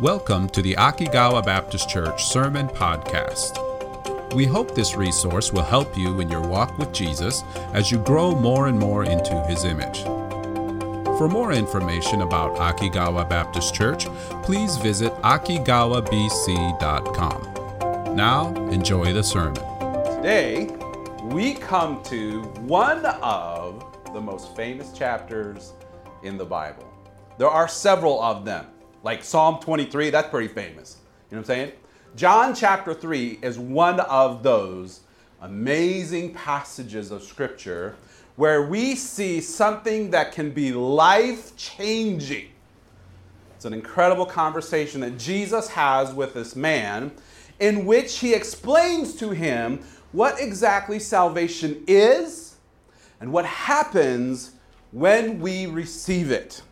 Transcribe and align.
Welcome 0.00 0.48
to 0.50 0.60
the 0.60 0.74
Akigawa 0.74 1.42
Baptist 1.42 1.88
Church 1.88 2.26
Sermon 2.26 2.68
Podcast. 2.68 3.62
We 4.34 4.44
hope 4.44 4.74
this 4.74 4.94
resource 4.94 5.54
will 5.54 5.62
help 5.62 5.96
you 5.96 6.20
in 6.20 6.28
your 6.28 6.46
walk 6.46 6.76
with 6.76 6.92
Jesus 6.92 7.42
as 7.72 7.90
you 7.90 7.96
grow 8.00 8.34
more 8.34 8.66
and 8.66 8.78
more 8.78 9.04
into 9.04 9.42
his 9.44 9.64
image. 9.64 10.02
For 11.16 11.30
more 11.30 11.52
information 11.52 12.20
about 12.20 12.58
Akigawa 12.58 13.26
Baptist 13.26 13.74
Church, 13.74 14.04
please 14.42 14.76
visit 14.76 15.14
akigawabc.com. 15.22 18.14
Now, 18.14 18.54
enjoy 18.70 19.14
the 19.14 19.22
sermon. 19.22 19.64
Today, 20.16 20.76
we 21.22 21.54
come 21.54 22.02
to 22.02 22.42
one 22.66 23.06
of 23.06 23.82
the 24.12 24.20
most 24.20 24.54
famous 24.54 24.92
chapters 24.92 25.72
in 26.22 26.36
the 26.36 26.44
Bible. 26.44 26.84
There 27.38 27.48
are 27.48 27.66
several 27.66 28.22
of 28.22 28.44
them. 28.44 28.66
Like 29.02 29.22
Psalm 29.22 29.58
23, 29.60 30.10
that's 30.10 30.28
pretty 30.28 30.48
famous. 30.48 30.96
You 31.30 31.36
know 31.36 31.42
what 31.42 31.50
I'm 31.50 31.56
saying? 31.56 31.72
John 32.16 32.54
chapter 32.54 32.94
3 32.94 33.40
is 33.42 33.58
one 33.58 34.00
of 34.00 34.42
those 34.42 35.00
amazing 35.40 36.34
passages 36.34 37.10
of 37.10 37.22
Scripture 37.22 37.96
where 38.36 38.62
we 38.62 38.94
see 38.94 39.40
something 39.40 40.10
that 40.10 40.32
can 40.32 40.50
be 40.50 40.72
life 40.72 41.56
changing. 41.56 42.48
It's 43.54 43.64
an 43.64 43.72
incredible 43.72 44.26
conversation 44.26 45.00
that 45.00 45.18
Jesus 45.18 45.68
has 45.68 46.12
with 46.12 46.34
this 46.34 46.54
man 46.54 47.12
in 47.58 47.86
which 47.86 48.18
he 48.18 48.34
explains 48.34 49.14
to 49.16 49.30
him 49.30 49.80
what 50.12 50.40
exactly 50.40 50.98
salvation 50.98 51.82
is 51.86 52.56
and 53.20 53.32
what 53.32 53.46
happens 53.46 54.52
when 54.92 55.40
we 55.40 55.66
receive 55.66 56.30
it. 56.30 56.62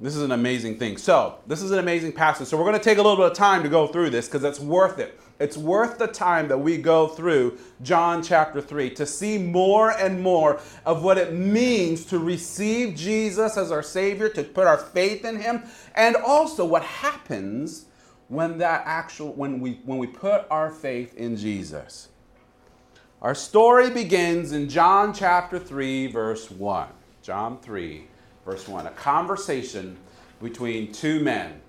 This 0.00 0.16
is 0.16 0.22
an 0.22 0.32
amazing 0.32 0.78
thing. 0.78 0.96
So, 0.96 1.38
this 1.46 1.62
is 1.62 1.70
an 1.70 1.78
amazing 1.78 2.12
passage. 2.12 2.48
So, 2.48 2.56
we're 2.56 2.64
going 2.64 2.78
to 2.78 2.82
take 2.82 2.98
a 2.98 3.02
little 3.02 3.16
bit 3.16 3.30
of 3.30 3.36
time 3.36 3.62
to 3.62 3.68
go 3.68 3.86
through 3.86 4.10
this 4.10 4.26
because 4.26 4.42
it's 4.42 4.58
worth 4.58 4.98
it. 4.98 5.18
It's 5.38 5.56
worth 5.56 5.98
the 5.98 6.06
time 6.06 6.48
that 6.48 6.58
we 6.58 6.78
go 6.78 7.08
through 7.08 7.58
John 7.82 8.22
chapter 8.22 8.60
3 8.60 8.90
to 8.90 9.06
see 9.06 9.38
more 9.38 9.90
and 9.90 10.20
more 10.20 10.60
of 10.84 11.02
what 11.02 11.18
it 11.18 11.32
means 11.32 12.04
to 12.06 12.18
receive 12.18 12.96
Jesus 12.96 13.56
as 13.56 13.72
our 13.72 13.82
Savior, 13.82 14.28
to 14.30 14.44
put 14.44 14.66
our 14.66 14.78
faith 14.78 15.24
in 15.24 15.40
Him, 15.40 15.64
and 15.94 16.16
also 16.16 16.64
what 16.64 16.82
happens 16.82 17.86
when 18.28 18.58
that 18.58 18.82
actual 18.86 19.32
when 19.32 19.60
we 19.60 19.80
when 19.84 19.98
we 19.98 20.06
put 20.06 20.46
our 20.50 20.70
faith 20.70 21.14
in 21.14 21.36
Jesus. 21.36 22.08
Our 23.22 23.34
story 23.34 23.90
begins 23.90 24.52
in 24.52 24.68
John 24.68 25.14
chapter 25.14 25.58
3 25.58 26.08
verse 26.08 26.50
1. 26.50 26.88
John 27.22 27.58
3 27.58 28.06
verse 28.44 28.68
1, 28.68 28.86
a 28.86 28.90
conversation 28.90 29.96
between 30.42 30.92
two 30.92 31.20
men. 31.20 31.60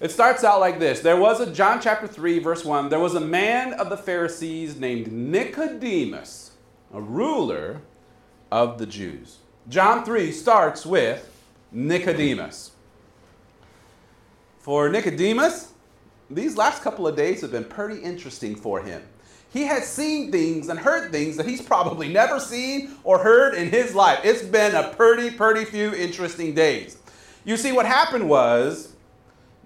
It 0.00 0.10
starts 0.10 0.42
out 0.42 0.60
like 0.60 0.78
this. 0.78 1.00
There 1.00 1.16
was 1.16 1.40
a, 1.40 1.52
John 1.52 1.80
chapter 1.80 2.06
3, 2.06 2.40
verse 2.40 2.64
1, 2.64 2.88
there 2.88 2.98
was 2.98 3.14
a 3.14 3.20
man 3.20 3.72
of 3.74 3.88
the 3.88 3.96
Pharisees 3.96 4.78
named 4.78 5.12
Nicodemus, 5.12 6.52
a 6.92 7.00
ruler 7.00 7.80
of 8.50 8.78
the 8.78 8.86
Jews. 8.86 9.38
John 9.68 10.04
3 10.04 10.32
starts 10.32 10.84
with 10.84 11.30
Nicodemus. 11.70 12.72
For 14.58 14.88
Nicodemus, 14.88 15.72
these 16.28 16.56
last 16.56 16.82
couple 16.82 17.06
of 17.06 17.16
days 17.16 17.40
have 17.40 17.52
been 17.52 17.64
pretty 17.64 18.00
interesting 18.00 18.56
for 18.56 18.82
him 18.82 19.02
he 19.52 19.64
has 19.64 19.86
seen 19.86 20.32
things 20.32 20.68
and 20.68 20.78
heard 20.78 21.12
things 21.12 21.36
that 21.36 21.46
he's 21.46 21.60
probably 21.60 22.08
never 22.08 22.40
seen 22.40 22.92
or 23.04 23.18
heard 23.18 23.54
in 23.54 23.68
his 23.68 23.94
life. 23.94 24.20
It's 24.24 24.42
been 24.42 24.74
a 24.74 24.88
pretty, 24.94 25.30
pretty 25.30 25.66
few 25.66 25.94
interesting 25.94 26.54
days. 26.54 26.96
You 27.44 27.58
see, 27.58 27.70
what 27.72 27.84
happened 27.84 28.28
was 28.28 28.94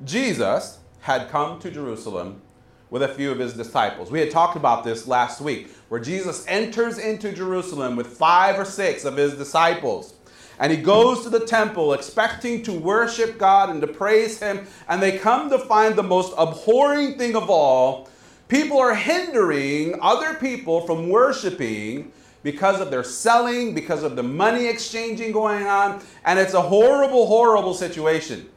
Jesus 0.05 0.81
had 1.01 1.29
come 1.29 1.61
to 1.61 1.71
Jerusalem 1.71 2.43
with 2.91 3.03
a 3.03 3.09
few 3.09 3.31
of 3.31 3.39
his 3.39 3.55
disciples. 3.55 4.11
We 4.11 4.19
had 4.19 4.31
talked 4.31 4.57
about 4.57 4.83
this 4.83 5.07
last 5.07 5.41
week, 5.41 5.71
where 5.89 6.01
Jesus 6.01 6.45
enters 6.49 6.99
into 6.99 7.33
Jerusalem 7.33 7.95
with 7.95 8.09
five 8.09 8.59
or 8.59 8.65
six 8.65 9.05
of 9.05 9.17
his 9.17 9.35
disciples. 9.35 10.15
And 10.59 10.73
he 10.73 10.79
goes 10.79 11.23
to 11.23 11.31
the 11.31 11.45
temple 11.47 11.93
expecting 11.93 12.63
to 12.63 12.73
worship 12.73 13.39
God 13.39 13.71
and 13.71 13.81
to 13.83 13.87
praise 13.87 14.41
him. 14.41 14.67
And 14.89 15.03
they 15.03 15.19
come 15.19 15.51
to 15.51 15.59
find 15.59 15.95
the 15.95 16.03
most 16.03 16.33
abhorring 16.37 17.19
thing 17.19 17.37
of 17.37 17.51
all 17.51 18.09
People 18.49 18.79
are 18.79 18.95
hindering 18.95 19.99
other 20.01 20.35
people 20.35 20.87
from 20.87 21.09
worshiping 21.09 22.13
because 22.45 22.81
of 22.81 22.93
their 22.93 23.03
selling, 23.03 23.75
because 23.75 24.05
of 24.05 24.15
the 24.15 24.23
money 24.23 24.67
exchanging 24.67 25.33
going 25.33 25.67
on, 25.67 26.01
and 26.25 26.39
it's 26.39 26.55
a 26.55 26.63
horrible, 26.63 27.27
horrible 27.27 27.75
situation. 27.75 28.49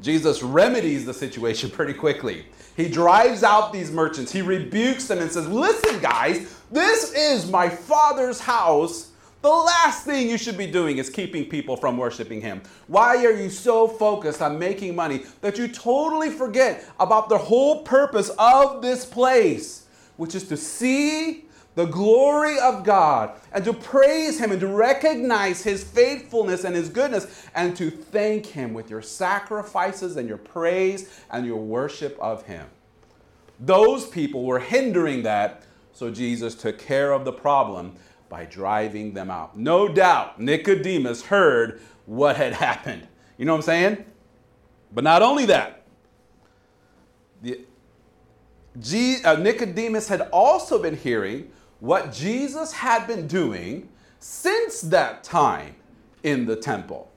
Jesus 0.00 0.42
remedies 0.42 1.04
the 1.04 1.14
situation 1.14 1.70
pretty 1.78 1.94
quickly. 1.94 2.46
He 2.76 2.88
drives 2.88 3.42
out 3.42 3.72
these 3.72 3.90
merchants, 3.90 4.32
he 4.32 4.42
rebukes 4.42 5.06
them 5.06 5.20
and 5.20 5.30
says, 5.30 5.48
Listen, 5.48 6.00
guys, 6.00 6.60
this 6.72 7.12
is 7.14 7.48
my 7.48 7.68
father's 7.68 8.40
house 8.40 9.12
the 9.46 9.52
last 9.52 10.04
thing 10.04 10.28
you 10.28 10.36
should 10.36 10.58
be 10.58 10.66
doing 10.66 10.98
is 10.98 11.08
keeping 11.08 11.44
people 11.44 11.76
from 11.76 11.96
worshiping 11.96 12.40
Him. 12.40 12.62
Why 12.88 13.24
are 13.24 13.32
you 13.32 13.48
so 13.48 13.86
focused 13.86 14.42
on 14.42 14.58
making 14.58 14.96
money 14.96 15.22
that 15.40 15.56
you 15.56 15.68
totally 15.68 16.30
forget 16.30 16.84
about 16.98 17.28
the 17.28 17.38
whole 17.38 17.84
purpose 17.84 18.30
of 18.40 18.82
this 18.82 19.04
place, 19.06 19.86
which 20.16 20.34
is 20.34 20.48
to 20.48 20.56
see 20.56 21.44
the 21.76 21.84
glory 21.84 22.58
of 22.58 22.82
God 22.82 23.38
and 23.52 23.64
to 23.64 23.72
praise 23.72 24.40
Him 24.40 24.50
and 24.50 24.60
to 24.60 24.66
recognize 24.66 25.62
His 25.62 25.84
faithfulness 25.84 26.64
and 26.64 26.74
His 26.74 26.88
goodness 26.88 27.46
and 27.54 27.76
to 27.76 27.88
thank 27.88 28.46
Him 28.46 28.74
with 28.74 28.90
your 28.90 29.02
sacrifices 29.02 30.16
and 30.16 30.28
your 30.28 30.38
praise 30.38 31.20
and 31.30 31.46
your 31.46 31.58
worship 31.58 32.18
of 32.20 32.42
Him? 32.46 32.66
Those 33.60 34.08
people 34.08 34.44
were 34.44 34.58
hindering 34.58 35.22
that, 35.22 35.62
so 35.92 36.10
Jesus 36.10 36.56
took 36.56 36.80
care 36.80 37.12
of 37.12 37.24
the 37.24 37.32
problem 37.32 37.94
by 38.28 38.44
driving 38.44 39.14
them 39.14 39.30
out. 39.30 39.56
No 39.56 39.88
doubt 39.88 40.40
Nicodemus 40.40 41.26
heard 41.26 41.80
what 42.06 42.36
had 42.36 42.52
happened. 42.54 43.06
You 43.38 43.44
know 43.44 43.52
what 43.52 43.58
I'm 43.58 43.62
saying? 43.62 44.04
But 44.92 45.04
not 45.04 45.22
only 45.22 45.46
that, 45.46 45.82
the, 47.42 47.60
G, 48.78 49.22
uh, 49.24 49.36
Nicodemus 49.36 50.08
had 50.08 50.22
also 50.32 50.80
been 50.80 50.96
hearing 50.96 51.50
what 51.80 52.12
Jesus 52.12 52.72
had 52.72 53.06
been 53.06 53.26
doing 53.26 53.88
since 54.18 54.80
that 54.82 55.22
time 55.22 55.76
in 56.22 56.46
the 56.46 56.56
temple 56.56 57.10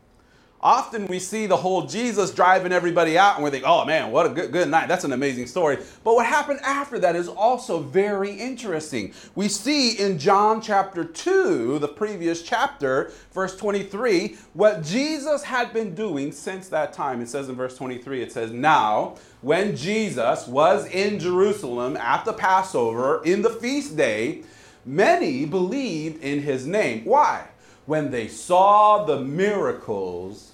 often 0.61 1.07
we 1.07 1.19
see 1.19 1.45
the 1.45 1.57
whole 1.57 1.85
Jesus 1.85 2.31
driving 2.31 2.71
everybody 2.71 3.17
out 3.17 3.35
and 3.35 3.43
we 3.43 3.49
think, 3.49 3.63
oh 3.65 3.85
man, 3.85 4.11
what 4.11 4.25
a 4.25 4.29
good, 4.29 4.51
good 4.51 4.69
night. 4.69 4.87
That's 4.87 5.03
an 5.03 5.13
amazing 5.13 5.47
story. 5.47 5.77
But 6.03 6.15
what 6.15 6.25
happened 6.25 6.59
after 6.63 6.99
that 6.99 7.15
is 7.15 7.27
also 7.27 7.79
very 7.79 8.31
interesting. 8.31 9.13
We 9.35 9.47
see 9.47 9.91
in 9.91 10.19
John 10.19 10.61
chapter 10.61 11.03
2, 11.03 11.79
the 11.79 11.87
previous 11.87 12.41
chapter, 12.41 13.11
verse 13.33 13.55
23, 13.55 14.37
what 14.53 14.83
Jesus 14.83 15.43
had 15.43 15.73
been 15.73 15.95
doing 15.95 16.31
since 16.31 16.67
that 16.69 16.93
time. 16.93 17.21
It 17.21 17.29
says 17.29 17.49
in 17.49 17.55
verse 17.55 17.77
23, 17.77 18.21
it 18.21 18.31
says, 18.31 18.51
Now, 18.51 19.15
when 19.41 19.75
Jesus 19.75 20.47
was 20.47 20.85
in 20.87 21.19
Jerusalem 21.19 21.95
at 21.97 22.25
the 22.25 22.33
Passover 22.33 23.21
in 23.23 23.41
the 23.41 23.49
feast 23.49 23.95
day, 23.95 24.43
many 24.85 25.45
believed 25.45 26.21
in 26.23 26.41
his 26.41 26.67
name. 26.67 27.05
Why? 27.05 27.47
when 27.89 28.11
they 28.11 28.27
saw 28.27 29.03
the 29.03 29.19
miracles 29.19 30.48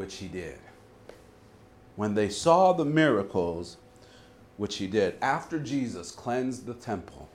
which 0.00 0.16
he 0.16 0.28
did. 0.28 0.58
When 1.94 2.14
they 2.14 2.30
saw 2.30 2.72
the 2.72 2.86
miracles 2.86 3.76
which 4.56 4.76
he 4.76 4.86
did, 4.86 5.16
after 5.20 5.58
Jesus 5.58 6.10
cleansed 6.10 6.64
the 6.64 6.72
temple, 6.72 7.28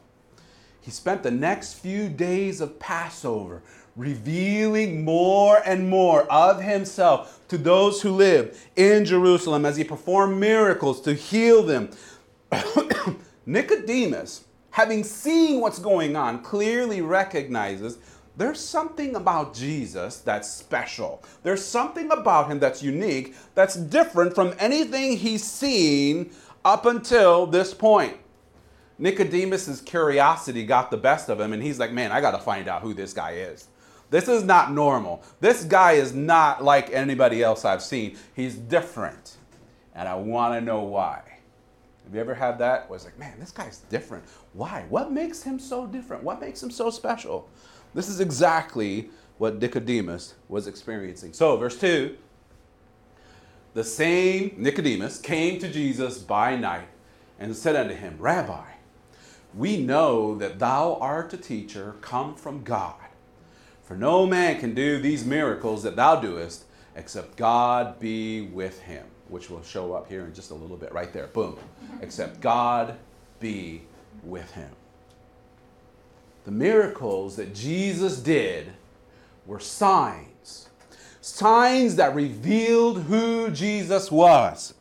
he 0.82 0.90
spent 0.90 1.22
the 1.22 1.30
next 1.30 1.76
few 1.76 2.10
days 2.10 2.62
of 2.62 2.80
Passover 2.80 3.62
revealing 3.96 5.06
more 5.06 5.62
and 5.64 5.88
more 5.88 6.24
of 6.24 6.60
himself 6.60 7.40
to 7.50 7.60
those 7.60 8.02
who 8.02 8.10
lived 8.10 8.58
in 8.76 9.06
Jerusalem 9.06 9.64
as 9.64 9.78
he 9.78 9.84
performed 9.84 10.40
miracles 10.40 11.02
to 11.02 11.14
heal 11.14 11.62
them. 11.62 11.92
Nicodemus, 13.46 14.46
having 14.72 15.04
seen 15.04 15.62
what's 15.62 15.78
going 15.78 16.16
on, 16.16 16.42
clearly 16.42 17.02
recognizes 17.02 18.00
there's 18.38 18.60
something 18.60 19.16
about 19.16 19.54
Jesus 19.54 20.18
that's 20.18 20.50
special. 20.50 21.24
There's 21.44 21.64
something 21.64 22.12
about 22.12 22.50
him 22.50 22.60
that's 22.60 22.84
unique, 22.84 23.36
that's 23.56 23.76
different 23.76 24.36
from 24.36 24.54
anything 24.60 25.18
he's 25.18 25.44
seen 25.44 26.32
up 26.66 26.86
until 26.86 27.46
this 27.46 27.74
point. 27.74 28.18
Nicodemus's 29.00 29.82
curiosity 29.82 30.66
got 30.66 30.92
the 30.92 30.98
best 30.98 31.30
of 31.30 31.40
him, 31.40 31.54
and 31.54 31.62
he's 31.62 31.80
like, 31.80 31.92
Man, 31.92 32.12
I 32.12 32.22
got 32.22 32.32
to 32.32 32.38
find 32.40 32.68
out 32.68 32.82
who 32.82 32.94
this 32.94 33.14
guy 33.14 33.32
is. 33.32 33.68
This 34.10 34.28
is 34.28 34.44
not 34.44 34.72
normal. 34.72 35.24
This 35.40 35.64
guy 35.64 35.94
is 35.94 36.14
not 36.14 36.64
like 36.64 36.92
anybody 36.92 37.42
else 37.42 37.66
I've 37.66 37.82
seen. 37.82 38.18
He's 38.36 38.56
different, 38.56 39.38
and 39.94 40.08
I 40.08 40.16
want 40.16 40.54
to 40.54 40.62
know 40.62 40.84
why. 40.84 41.22
Have 42.06 42.14
you 42.14 42.22
ever 42.22 42.36
had 42.36 42.60
that? 42.60 42.88
It's 42.92 43.04
like, 43.04 43.18
man, 43.18 43.40
this 43.40 43.52
guy's 43.52 43.80
different. 43.90 44.24
Why? 44.54 44.86
What 44.90 45.12
makes 45.12 45.42
him 45.42 45.58
so 45.58 45.88
different? 45.88 46.24
What 46.24 46.40
makes 46.40 46.62
him 46.62 46.70
so 46.70 46.92
special? 46.92 47.50
This 47.96 48.08
is 48.10 48.20
exactly 48.20 49.10
what 49.40 49.60
Nicodemus 49.60 50.36
was 50.48 50.68
experiencing. 50.68 51.34
So, 51.34 51.58
verse 51.58 51.80
2 51.80 52.16
the 53.76 53.84
same 53.84 54.56
Nicodemus 54.58 55.20
came 55.20 55.60
to 55.60 55.70
Jesus 55.70 56.18
by 56.18 56.56
night 56.56 56.88
and 57.38 57.54
said 57.54 57.76
unto 57.76 57.94
him, 57.94 58.16
Rabbi, 58.18 58.64
we 59.54 59.76
know 59.76 60.38
that 60.38 60.60
thou 60.60 60.96
art 61.02 61.34
a 61.34 61.38
teacher 61.38 61.96
come 62.00 62.36
from 62.36 62.64
God. 62.64 62.96
For 63.84 63.98
no 63.98 64.26
man 64.26 64.62
can 64.62 64.74
do 64.74 65.02
these 65.02 65.26
miracles 65.26 65.84
that 65.84 65.98
thou 65.98 66.22
doest 66.22 66.64
except 66.96 67.36
God 67.36 68.00
be 68.00 68.44
with 68.44 68.82
him, 68.82 69.06
which 69.28 69.50
will 69.50 69.62
show 69.62 69.92
up 69.92 70.08
here 70.08 70.24
in 70.24 70.34
just 70.34 70.52
a 70.52 70.56
little 70.56 70.78
bit 70.78 70.94
right 70.94 71.12
there. 71.12 71.28
Boom. 71.28 71.58
Except 72.02 72.40
God 72.40 72.96
be 73.42 73.82
with 74.24 74.50
him. 74.52 74.70
The 76.46 76.52
miracles 76.52 77.36
that 77.38 77.56
Jesus 77.56 78.20
did 78.20 78.72
were 79.48 79.60
signs, 79.60 80.70
signs 81.20 81.96
that 81.96 82.14
revealed 82.14 83.04
who 83.04 83.50
Jesus 83.50 84.12
was. 84.12 84.76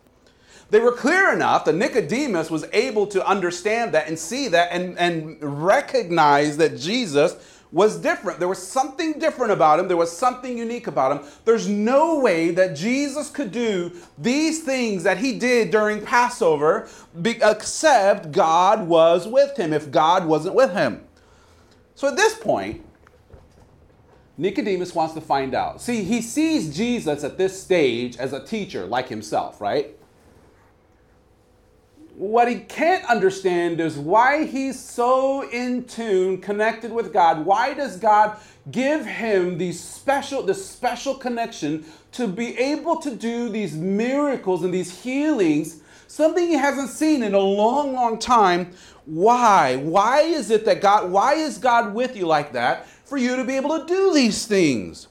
They 0.71 0.81
were 0.81 0.93
clear 0.93 1.33
enough 1.33 1.65
that 1.65 1.75
Nicodemus 1.75 2.51
was 2.51 2.67
able 2.73 3.07
to 3.09 3.27
understand 3.27 3.93
that 3.95 4.09
and 4.09 4.19
see 4.19 4.49
that 4.49 4.73
and, 4.73 4.99
and 4.99 5.39
recognize 5.41 6.59
that 6.59 6.79
Jesus 6.79 7.37
was 7.73 7.99
different. 7.99 8.39
There 8.39 8.49
was 8.49 8.65
something 8.65 9.19
different 9.19 9.53
about 9.53 9.81
him. 9.81 9.89
There 9.89 9.97
was 9.97 10.17
something 10.17 10.57
unique 10.57 10.87
about 10.87 11.17
him. 11.17 11.33
There's 11.45 11.67
no 11.67 12.21
way 12.21 12.51
that 12.51 12.77
Jesus 12.77 13.31
could 13.31 13.53
do 13.53 13.91
these 14.19 14.63
things 14.63 15.03
that 15.03 15.19
he 15.19 15.39
did 15.39 15.71
during 15.71 16.01
Passover 16.03 16.89
except 17.25 18.33
God 18.33 18.87
was 18.87 19.27
with 19.27 19.57
him, 19.57 19.73
if 19.73 19.91
God 19.91 20.27
wasn't 20.27 20.55
with 20.55 20.73
him. 20.73 21.05
So 21.95 22.09
at 22.09 22.17
this 22.17 22.35
point, 22.35 22.85
Nicodemus 24.37 24.95
wants 24.95 25.15
to 25.15 25.21
find 25.21 25.55
out. 25.55 25.81
See, 25.81 26.03
he 26.03 26.21
sees 26.21 26.75
Jesus 26.77 27.23
at 27.23 27.39
this 27.39 27.61
stage 27.61 28.17
as 28.17 28.33
a 28.33 28.45
teacher 28.45 28.85
like 28.85 29.09
himself, 29.09 29.61
right? 29.61 29.97
what 32.17 32.49
he 32.49 32.61
can't 32.61 33.05
understand 33.07 33.81
is 33.81 33.99
why 33.99 34.45
he's 34.45 34.79
so 34.79 35.49
in 35.51 35.85
tune, 35.85 36.41
connected 36.41 36.93
with 36.93 37.13
God. 37.13 37.45
Why 37.45 37.75
does 37.75 37.97
God 37.97 38.39
give 38.71 39.05
him 39.05 39.59
these 39.59 39.83
special, 39.83 40.43
this 40.43 40.65
special 40.65 41.15
connection 41.15 41.85
to 42.13 42.29
be 42.29 42.57
able 42.57 43.01
to 43.01 43.15
do 43.15 43.49
these 43.49 43.75
miracles 43.75 44.63
and 44.63 44.73
these 44.73 45.03
healings, 45.03 45.81
something 46.15 46.47
he 46.47 46.55
hasn't 46.55 46.91
seen 46.91 47.23
in 47.23 47.35
a 47.35 47.39
long, 47.39 47.93
long 47.93 48.19
time? 48.19 48.71
Why? 49.05 49.77
Why 49.77 50.21
is 50.21 50.51
it 50.51 50.65
that 50.65 50.81
God, 50.81 51.11
why 51.11 51.35
is 51.35 51.59
God 51.59 51.93
with 51.93 52.17
you 52.17 52.27
like 52.27 52.53
that 52.53 52.87
for 52.87 53.19
you 53.19 53.37
to 53.37 53.45
be 53.45 53.57
able 53.57 53.81
to 53.81 53.87
do 53.87 54.15
these 54.15 54.47
things? 54.47 55.09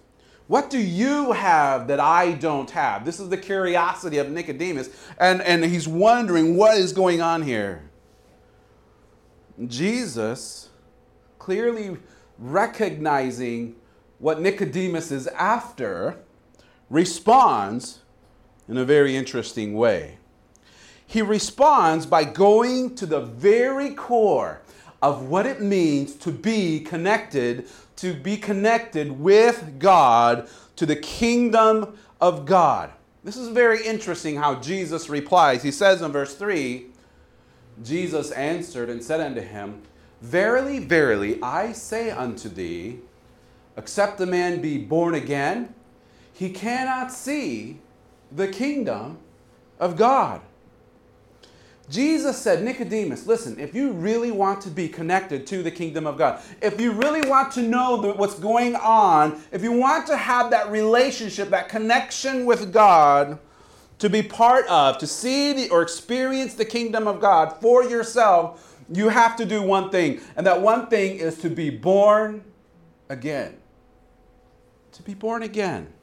What 0.47 0.69
do 0.69 0.79
you 0.79 1.33
have 1.33 1.87
that 1.87 1.99
I 1.99 2.33
don't 2.33 2.69
have? 2.71 3.05
This 3.05 3.19
is 3.19 3.29
the 3.29 3.37
curiosity 3.37 4.17
of 4.17 4.29
Nicodemus, 4.29 4.89
and, 5.17 5.41
and 5.41 5.63
he's 5.63 5.87
wondering 5.87 6.55
what 6.55 6.77
is 6.77 6.93
going 6.93 7.21
on 7.21 7.41
here. 7.41 7.83
Jesus, 9.67 10.69
clearly 11.37 11.97
recognizing 12.39 13.75
what 14.19 14.41
Nicodemus 14.41 15.11
is 15.11 15.27
after, 15.27 16.19
responds 16.89 17.99
in 18.67 18.77
a 18.77 18.85
very 18.85 19.15
interesting 19.15 19.73
way. 19.73 20.17
He 21.13 21.21
responds 21.21 22.07
by 22.07 22.23
going 22.23 22.95
to 22.95 23.05
the 23.05 23.19
very 23.19 23.91
core 23.91 24.61
of 24.99 25.29
what 25.29 25.45
it 25.45 25.61
means 25.61 26.15
to 26.15 26.31
be 26.31 26.79
connected 26.79 27.67
to 27.97 28.15
be 28.15 28.35
connected 28.35 29.19
with 29.19 29.77
God 29.77 30.49
to 30.75 30.87
the 30.87 30.95
kingdom 30.95 31.99
of 32.19 32.47
God. 32.47 32.91
This 33.23 33.37
is 33.37 33.49
very 33.49 33.85
interesting 33.85 34.37
how 34.37 34.55
Jesus 34.55 35.07
replies. 35.07 35.61
He 35.61 35.69
says 35.69 36.01
in 36.01 36.11
verse 36.11 36.33
3 36.33 36.87
Jesus 37.83 38.31
answered 38.31 38.89
and 38.89 39.03
said 39.03 39.21
unto 39.21 39.41
him, 39.41 39.83
Verily, 40.19 40.79
verily, 40.79 41.39
I 41.43 41.73
say 41.73 42.09
unto 42.09 42.49
thee, 42.49 43.01
except 43.77 44.19
a 44.19 44.25
man 44.25 44.61
be 44.61 44.79
born 44.79 45.13
again, 45.13 45.75
he 46.33 46.49
cannot 46.49 47.11
see 47.11 47.81
the 48.31 48.47
kingdom 48.47 49.19
of 49.79 49.95
God. 49.95 50.41
Jesus 51.93 52.39
said, 52.39 52.63
Nicodemus, 52.63 53.27
listen, 53.27 53.59
if 53.59 53.75
you 53.75 53.91
really 53.91 54.31
want 54.31 54.61
to 54.61 54.71
be 54.71 54.89
connected 54.89 55.45
to 55.45 55.61
the 55.61 55.69
kingdom 55.69 56.07
of 56.07 56.17
God, 56.17 56.41
if 56.59 56.81
you 56.81 56.91
really 56.91 57.21
want 57.29 57.51
to 57.53 57.61
know 57.61 57.97
what's 58.17 58.39
going 58.39 58.75
on, 58.75 59.39
if 59.51 59.61
you 59.61 59.71
want 59.71 60.07
to 60.07 60.17
have 60.17 60.49
that 60.49 60.71
relationship, 60.71 61.51
that 61.51 61.69
connection 61.69 62.47
with 62.47 62.73
God, 62.73 63.37
to 63.99 64.09
be 64.09 64.23
part 64.23 64.65
of, 64.67 64.97
to 64.97 65.05
see 65.05 65.53
the, 65.53 65.69
or 65.69 65.83
experience 65.83 66.55
the 66.55 66.65
kingdom 66.65 67.07
of 67.07 67.21
God 67.21 67.61
for 67.61 67.83
yourself, 67.83 68.81
you 68.91 69.09
have 69.09 69.35
to 69.35 69.45
do 69.45 69.61
one 69.61 69.91
thing. 69.91 70.19
And 70.35 70.47
that 70.47 70.61
one 70.61 70.87
thing 70.87 71.17
is 71.17 71.37
to 71.41 71.49
be 71.49 71.69
born 71.69 72.43
again. 73.07 73.55
To 74.93 75.03
be 75.03 75.13
born 75.13 75.43
again. 75.43 75.93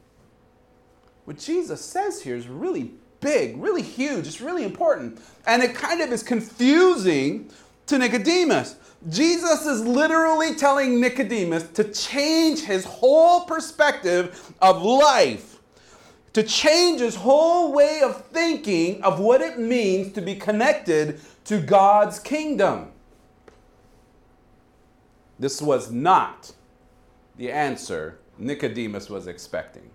What 1.25 1.37
Jesus 1.37 1.83
says 1.83 2.21
here 2.21 2.37
is 2.37 2.47
really 2.47 2.93
big, 3.21 3.57
really 3.57 3.81
huge, 3.81 4.27
it's 4.27 4.41
really 4.41 4.65
important. 4.65 5.21
And 5.47 5.63
it 5.63 5.73
kind 5.73 6.01
of 6.01 6.11
is 6.11 6.23
confusing 6.23 7.49
to 7.87 7.97
Nicodemus. 7.97 8.75
Jesus 9.09 9.65
is 9.65 9.81
literally 9.81 10.55
telling 10.55 10.99
Nicodemus 10.99 11.63
to 11.69 11.85
change 11.85 12.61
his 12.61 12.85
whole 12.85 13.45
perspective 13.45 14.53
of 14.61 14.81
life, 14.83 15.59
to 16.33 16.43
change 16.43 16.99
his 16.99 17.15
whole 17.15 17.73
way 17.73 18.01
of 18.03 18.25
thinking 18.27 19.01
of 19.03 19.19
what 19.19 19.41
it 19.41 19.57
means 19.57 20.13
to 20.13 20.21
be 20.21 20.35
connected 20.35 21.19
to 21.45 21.59
God's 21.59 22.19
kingdom. 22.19 22.91
This 25.39 25.61
was 25.61 25.91
not 25.91 26.53
the 27.37 27.51
answer 27.51 28.19
Nicodemus 28.37 29.09
was 29.09 29.25
expecting. 29.25 29.89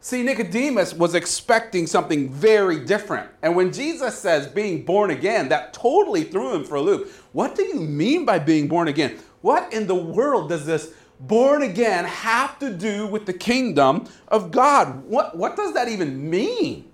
See, 0.00 0.22
Nicodemus 0.22 0.94
was 0.94 1.14
expecting 1.14 1.86
something 1.86 2.28
very 2.28 2.84
different. 2.84 3.30
And 3.42 3.56
when 3.56 3.72
Jesus 3.72 4.16
says 4.16 4.46
being 4.46 4.84
born 4.84 5.10
again, 5.10 5.48
that 5.48 5.72
totally 5.72 6.22
threw 6.22 6.54
him 6.54 6.64
for 6.64 6.76
a 6.76 6.80
loop. 6.80 7.10
What 7.32 7.56
do 7.56 7.64
you 7.64 7.80
mean 7.80 8.24
by 8.24 8.38
being 8.38 8.68
born 8.68 8.88
again? 8.88 9.18
What 9.40 9.72
in 9.72 9.86
the 9.86 9.96
world 9.96 10.50
does 10.50 10.66
this 10.66 10.92
born 11.20 11.62
again 11.62 12.04
have 12.04 12.60
to 12.60 12.70
do 12.70 13.08
with 13.08 13.26
the 13.26 13.32
kingdom 13.32 14.06
of 14.28 14.52
God? 14.52 15.04
What, 15.04 15.36
what 15.36 15.56
does 15.56 15.74
that 15.74 15.88
even 15.88 16.30
mean? 16.30 16.92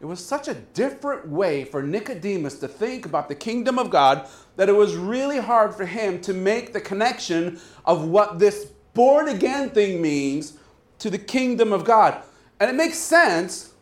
It 0.00 0.06
was 0.06 0.24
such 0.24 0.48
a 0.48 0.54
different 0.54 1.28
way 1.28 1.64
for 1.64 1.82
Nicodemus 1.82 2.58
to 2.60 2.68
think 2.68 3.06
about 3.06 3.28
the 3.28 3.34
kingdom 3.34 3.78
of 3.78 3.90
God 3.90 4.28
that 4.56 4.68
it 4.68 4.74
was 4.74 4.96
really 4.96 5.38
hard 5.38 5.74
for 5.74 5.86
him 5.86 6.20
to 6.22 6.32
make 6.32 6.72
the 6.72 6.80
connection 6.80 7.60
of 7.84 8.06
what 8.06 8.38
this 8.38 8.66
born 8.94 9.28
again 9.28 9.70
thing 9.70 10.00
means 10.00 10.58
to 10.98 11.10
the 11.10 11.18
kingdom 11.18 11.72
of 11.72 11.84
God. 11.84 12.22
And 12.60 12.70
it 12.70 12.74
makes 12.74 12.98
sense 12.98 13.72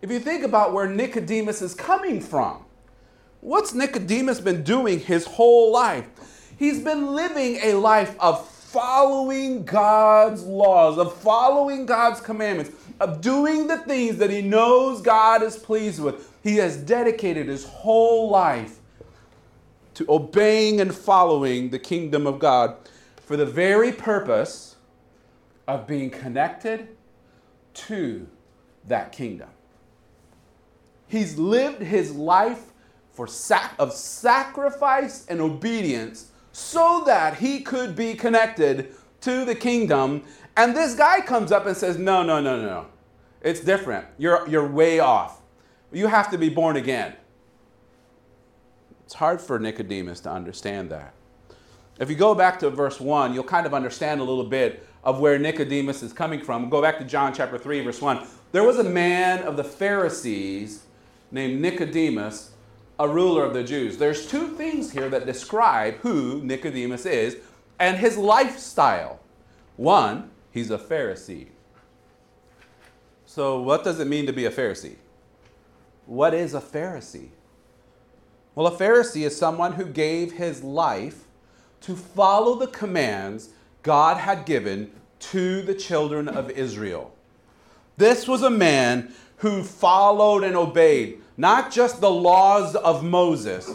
if 0.00 0.10
you 0.10 0.18
think 0.18 0.44
about 0.44 0.72
where 0.72 0.88
Nicodemus 0.88 1.62
is 1.62 1.74
coming 1.74 2.20
from. 2.20 2.64
What's 3.40 3.74
Nicodemus 3.74 4.40
been 4.40 4.62
doing 4.62 5.00
his 5.00 5.26
whole 5.26 5.72
life? 5.72 6.06
He's 6.58 6.80
been 6.80 7.14
living 7.14 7.58
a 7.62 7.74
life 7.74 8.14
of 8.20 8.46
following 8.48 9.64
God's 9.64 10.44
laws, 10.44 10.96
of 10.96 11.14
following 11.16 11.84
God's 11.84 12.20
commandments, 12.20 12.70
of 13.00 13.20
doing 13.20 13.66
the 13.66 13.78
things 13.78 14.16
that 14.18 14.30
he 14.30 14.42
knows 14.42 15.02
God 15.02 15.42
is 15.42 15.56
pleased 15.56 16.00
with. 16.00 16.32
He 16.42 16.56
has 16.56 16.76
dedicated 16.76 17.48
his 17.48 17.64
whole 17.64 18.30
life 18.30 18.78
to 19.94 20.06
obeying 20.08 20.80
and 20.80 20.94
following 20.94 21.70
the 21.70 21.78
kingdom 21.78 22.26
of 22.26 22.38
God 22.38 22.76
for 23.16 23.36
the 23.36 23.44
very 23.46 23.92
purpose 23.92 24.71
of 25.68 25.86
being 25.86 26.10
connected 26.10 26.88
to 27.74 28.26
that 28.86 29.12
kingdom. 29.12 29.48
He's 31.06 31.38
lived 31.38 31.82
his 31.82 32.14
life 32.14 32.72
for 33.12 33.26
sac- 33.26 33.74
of 33.78 33.92
sacrifice 33.92 35.26
and 35.26 35.40
obedience 35.40 36.30
so 36.52 37.02
that 37.06 37.36
he 37.36 37.60
could 37.60 37.94
be 37.94 38.14
connected 38.14 38.94
to 39.20 39.44
the 39.44 39.54
kingdom. 39.54 40.22
And 40.56 40.76
this 40.76 40.94
guy 40.94 41.20
comes 41.20 41.52
up 41.52 41.66
and 41.66 41.76
says, 41.76 41.98
No, 41.98 42.22
no, 42.22 42.40
no, 42.40 42.56
no. 42.60 42.66
no. 42.66 42.86
It's 43.42 43.60
different. 43.60 44.06
You're, 44.18 44.48
you're 44.48 44.66
way 44.66 45.00
off. 45.00 45.40
You 45.92 46.06
have 46.06 46.30
to 46.30 46.38
be 46.38 46.48
born 46.48 46.76
again. 46.76 47.14
It's 49.04 49.14
hard 49.14 49.40
for 49.40 49.58
Nicodemus 49.58 50.20
to 50.20 50.30
understand 50.30 50.90
that. 50.90 51.12
If 51.98 52.08
you 52.08 52.16
go 52.16 52.34
back 52.34 52.58
to 52.60 52.70
verse 52.70 53.00
1, 53.00 53.34
you'll 53.34 53.44
kind 53.44 53.66
of 53.66 53.74
understand 53.74 54.20
a 54.20 54.24
little 54.24 54.44
bit 54.44 54.86
of 55.04 55.20
where 55.20 55.38
Nicodemus 55.38 56.02
is 56.02 56.12
coming 56.12 56.40
from. 56.40 56.70
Go 56.70 56.80
back 56.80 56.98
to 56.98 57.04
John 57.04 57.34
chapter 57.34 57.58
3, 57.58 57.80
verse 57.82 58.00
1. 58.00 58.26
There 58.52 58.64
was 58.64 58.78
a 58.78 58.84
man 58.84 59.42
of 59.42 59.56
the 59.56 59.64
Pharisees 59.64 60.84
named 61.30 61.60
Nicodemus, 61.60 62.52
a 62.98 63.08
ruler 63.08 63.44
of 63.44 63.52
the 63.54 63.64
Jews. 63.64 63.98
There's 63.98 64.26
two 64.26 64.48
things 64.48 64.92
here 64.92 65.08
that 65.08 65.26
describe 65.26 65.96
who 65.96 66.40
Nicodemus 66.42 67.04
is 67.04 67.36
and 67.78 67.96
his 67.96 68.16
lifestyle. 68.16 69.20
One, 69.76 70.30
he's 70.50 70.70
a 70.70 70.78
Pharisee. 70.78 71.48
So, 73.26 73.60
what 73.60 73.82
does 73.82 73.98
it 73.98 74.06
mean 74.06 74.26
to 74.26 74.32
be 74.32 74.44
a 74.44 74.50
Pharisee? 74.50 74.96
What 76.06 76.34
is 76.34 76.54
a 76.54 76.60
Pharisee? 76.60 77.30
Well, 78.54 78.66
a 78.66 78.76
Pharisee 78.76 79.22
is 79.22 79.36
someone 79.36 79.72
who 79.72 79.86
gave 79.86 80.32
his 80.32 80.62
life 80.62 81.24
to 81.82 81.96
follow 81.96 82.54
the 82.56 82.66
commands 82.66 83.50
God 83.82 84.16
had 84.16 84.46
given 84.46 84.90
to 85.18 85.62
the 85.62 85.74
children 85.74 86.28
of 86.28 86.50
Israel. 86.50 87.14
This 87.96 88.26
was 88.26 88.42
a 88.42 88.50
man 88.50 89.12
who 89.38 89.62
followed 89.62 90.44
and 90.44 90.56
obeyed 90.56 91.20
not 91.36 91.70
just 91.70 92.00
the 92.00 92.10
laws 92.10 92.74
of 92.76 93.04
Moses, 93.04 93.70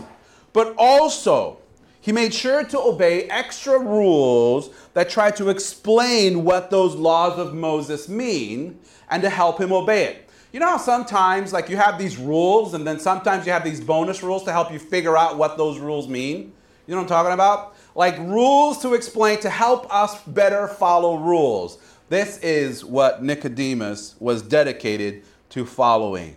but 0.54 0.74
also 0.78 1.58
he 2.02 2.12
made 2.12 2.34
sure 2.34 2.64
to 2.64 2.80
obey 2.80 3.24
extra 3.24 3.78
rules 3.78 4.70
that 4.94 5.10
try 5.10 5.30
to 5.32 5.50
explain 5.50 6.46
what 6.46 6.70
those 6.70 6.96
laws 6.96 7.38
of 7.38 7.54
Moses 7.54 8.08
mean 8.08 8.80
and 9.10 9.22
to 9.24 9.30
help 9.30 9.60
him 9.60 9.74
obey 9.74 10.06
it. 10.06 10.30
You 10.54 10.62
know 10.62 10.68
how 10.68 10.78
sometimes 10.78 11.52
like 11.52 11.70
you 11.70 11.76
have 11.78 12.00
these 12.00 12.18
rules 12.18 12.74
and 12.74 12.88
then 12.88 13.00
sometimes 13.00 13.46
you 13.46 13.52
have 13.52 13.64
these 13.64 13.82
bonus 13.82 14.24
rules 14.24 14.44
to 14.46 14.52
help 14.52 14.72
you 14.72 14.80
figure 14.80 15.18
out 15.18 15.38
what 15.38 15.58
those 15.58 15.80
rules 15.80 16.08
mean? 16.08 16.54
You 16.88 16.96
know 16.96 17.02
what 17.02 17.04
I'm 17.04 17.10
talking 17.10 17.34
about? 17.34 17.76
Like 17.98 18.20
rules 18.20 18.80
to 18.84 18.94
explain 18.94 19.39
to 19.39 19.50
help 19.50 19.92
us 19.92 20.22
better 20.22 20.68
follow 20.68 21.18
rules. 21.18 21.80
This 22.10 22.38
is 22.44 22.86
what 22.86 23.24
Nicodemus 23.24 24.16
was 24.20 24.44
dedicated 24.44 25.24
to 25.50 25.66
following. 25.66 26.36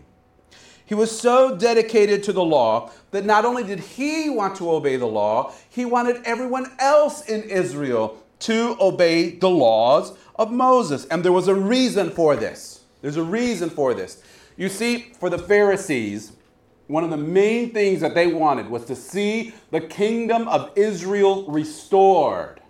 He 0.86 0.94
was 0.94 1.16
so 1.20 1.54
dedicated 1.54 2.22
to 2.24 2.32
the 2.32 2.42
law 2.42 2.90
that 3.10 3.26
not 3.26 3.44
only 3.44 3.62
did 3.62 3.78
he 3.78 4.30
want 4.30 4.56
to 4.56 4.70
obey 4.70 4.96
the 4.96 5.06
law, 5.06 5.52
he 5.68 5.84
wanted 5.84 6.22
everyone 6.24 6.72
else 6.78 7.28
in 7.28 7.42
Israel 7.42 8.16
to 8.38 8.74
obey 8.80 9.32
the 9.32 9.50
laws 9.50 10.14
of 10.36 10.50
Moses. 10.50 11.04
And 11.10 11.22
there 11.22 11.30
was 11.30 11.46
a 11.46 11.54
reason 11.54 12.08
for 12.08 12.36
this. 12.36 12.84
There's 13.02 13.18
a 13.18 13.22
reason 13.22 13.68
for 13.68 13.92
this. 13.92 14.22
You 14.56 14.70
see, 14.70 15.12
for 15.20 15.28
the 15.28 15.38
Pharisees, 15.38 16.32
one 16.90 17.04
of 17.04 17.10
the 17.10 17.16
main 17.16 17.72
things 17.72 18.00
that 18.00 18.14
they 18.14 18.26
wanted 18.26 18.68
was 18.68 18.84
to 18.86 18.96
see 18.96 19.54
the 19.70 19.80
kingdom 19.80 20.48
of 20.48 20.72
Israel 20.76 21.46
restored. 21.46 22.60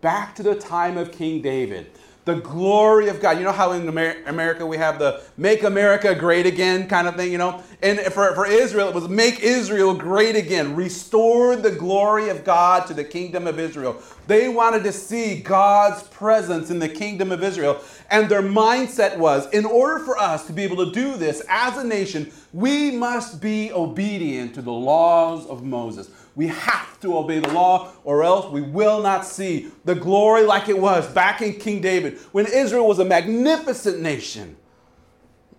Back 0.00 0.34
to 0.34 0.42
the 0.42 0.56
time 0.56 0.98
of 0.98 1.12
King 1.12 1.40
David 1.40 1.92
the 2.24 2.36
glory 2.36 3.08
of 3.08 3.20
God. 3.20 3.38
You 3.38 3.44
know 3.44 3.52
how 3.52 3.72
in 3.72 3.88
America 3.88 4.64
we 4.64 4.76
have 4.76 4.98
the 4.98 5.22
make 5.36 5.64
America 5.64 6.14
great 6.14 6.46
again 6.46 6.88
kind 6.88 7.08
of 7.08 7.16
thing, 7.16 7.32
you 7.32 7.38
know? 7.38 7.62
And 7.82 7.98
for, 8.12 8.32
for 8.34 8.46
Israel, 8.46 8.88
it 8.88 8.94
was 8.94 9.08
make 9.08 9.40
Israel 9.40 9.92
great 9.94 10.36
again, 10.36 10.76
restore 10.76 11.56
the 11.56 11.72
glory 11.72 12.28
of 12.28 12.44
God 12.44 12.86
to 12.86 12.94
the 12.94 13.02
kingdom 13.02 13.48
of 13.48 13.58
Israel. 13.58 14.00
They 14.28 14.48
wanted 14.48 14.84
to 14.84 14.92
see 14.92 15.40
God's 15.40 16.04
presence 16.04 16.70
in 16.70 16.78
the 16.78 16.88
kingdom 16.88 17.32
of 17.32 17.42
Israel. 17.42 17.80
And 18.08 18.28
their 18.28 18.42
mindset 18.42 19.18
was 19.18 19.50
in 19.50 19.64
order 19.64 20.04
for 20.04 20.16
us 20.16 20.46
to 20.46 20.52
be 20.52 20.62
able 20.62 20.84
to 20.86 20.92
do 20.92 21.16
this 21.16 21.42
as 21.48 21.76
a 21.76 21.84
nation, 21.84 22.30
we 22.52 22.92
must 22.92 23.40
be 23.40 23.72
obedient 23.72 24.54
to 24.54 24.62
the 24.62 24.72
laws 24.72 25.44
of 25.46 25.64
Moses. 25.64 26.08
We 26.34 26.46
have 26.48 26.98
to 27.00 27.16
obey 27.18 27.40
the 27.40 27.52
law, 27.52 27.92
or 28.04 28.22
else 28.24 28.50
we 28.50 28.62
will 28.62 29.02
not 29.02 29.26
see 29.26 29.70
the 29.84 29.94
glory 29.94 30.44
like 30.44 30.68
it 30.68 30.78
was 30.78 31.06
back 31.08 31.42
in 31.42 31.54
King 31.54 31.80
David 31.80 32.18
when 32.32 32.46
Israel 32.46 32.88
was 32.88 32.98
a 32.98 33.04
magnificent 33.04 34.00
nation. 34.00 34.56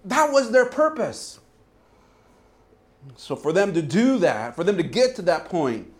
That 0.05 0.31
was 0.31 0.51
their 0.51 0.65
purpose. 0.65 1.39
So, 3.15 3.35
for 3.35 3.53
them 3.53 3.73
to 3.73 3.81
do 3.81 4.17
that, 4.19 4.55
for 4.55 4.63
them 4.63 4.77
to 4.77 4.83
get 4.83 5.15
to 5.17 5.21
that 5.23 5.45
point, 5.45 5.93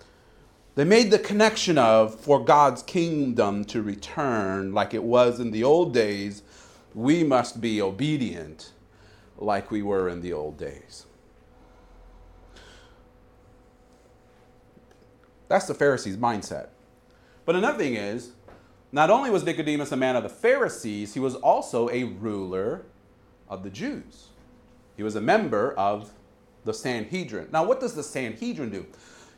they 0.75 0.85
made 0.85 1.11
the 1.11 1.19
connection 1.19 1.77
of 1.77 2.19
for 2.19 2.43
God's 2.43 2.81
kingdom 2.81 3.65
to 3.65 3.81
return 3.81 4.73
like 4.73 4.93
it 4.93 5.03
was 5.03 5.39
in 5.39 5.51
the 5.51 5.63
old 5.63 5.93
days, 5.93 6.41
we 6.95 7.23
must 7.23 7.61
be 7.61 7.81
obedient 7.81 8.71
like 9.37 9.69
we 9.69 9.83
were 9.83 10.09
in 10.09 10.21
the 10.21 10.33
old 10.33 10.57
days. 10.57 11.05
That's 15.53 15.67
the 15.67 15.75
Pharisees' 15.75 16.17
mindset. 16.17 16.69
But 17.45 17.55
another 17.55 17.77
thing 17.77 17.93
is, 17.93 18.31
not 18.91 19.11
only 19.11 19.29
was 19.29 19.43
Nicodemus 19.43 19.91
a 19.91 19.95
man 19.95 20.15
of 20.15 20.23
the 20.23 20.29
Pharisees, 20.29 21.13
he 21.13 21.19
was 21.19 21.35
also 21.35 21.91
a 21.91 22.05
ruler 22.05 22.87
of 23.47 23.61
the 23.61 23.69
Jews. 23.69 24.29
He 24.97 25.03
was 25.03 25.15
a 25.15 25.21
member 25.21 25.73
of 25.73 26.11
the 26.65 26.73
Sanhedrin. 26.73 27.49
Now, 27.51 27.65
what 27.65 27.79
does 27.79 27.93
the 27.93 28.01
Sanhedrin 28.01 28.71
do? 28.71 28.87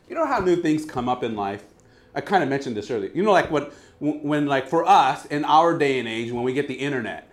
You 0.07 0.15
know 0.15 0.25
how 0.25 0.39
new 0.39 0.55
things 0.55 0.85
come 0.85 1.09
up 1.09 1.21
in 1.21 1.35
life? 1.35 1.65
I 2.13 2.21
kind 2.21 2.41
of 2.43 2.47
mentioned 2.47 2.77
this 2.77 2.89
earlier. 2.89 3.11
You 3.13 3.21
know, 3.21 3.33
like 3.33 3.51
what, 3.51 3.73
when, 3.99 4.45
like 4.45 4.69
for 4.69 4.87
us 4.87 5.25
in 5.25 5.43
our 5.43 5.77
day 5.77 5.99
and 5.99 6.07
age, 6.07 6.31
when 6.31 6.43
we 6.45 6.53
get 6.53 6.69
the 6.69 6.75
internet, 6.75 7.29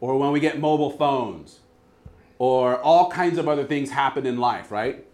or 0.00 0.16
when 0.16 0.32
we 0.32 0.40
get 0.40 0.58
mobile 0.58 0.92
phones, 0.92 1.60
or 2.38 2.78
all 2.78 3.10
kinds 3.10 3.36
of 3.36 3.48
other 3.48 3.64
things 3.64 3.90
happen 3.90 4.24
in 4.24 4.38
life, 4.38 4.70
right? 4.72 5.04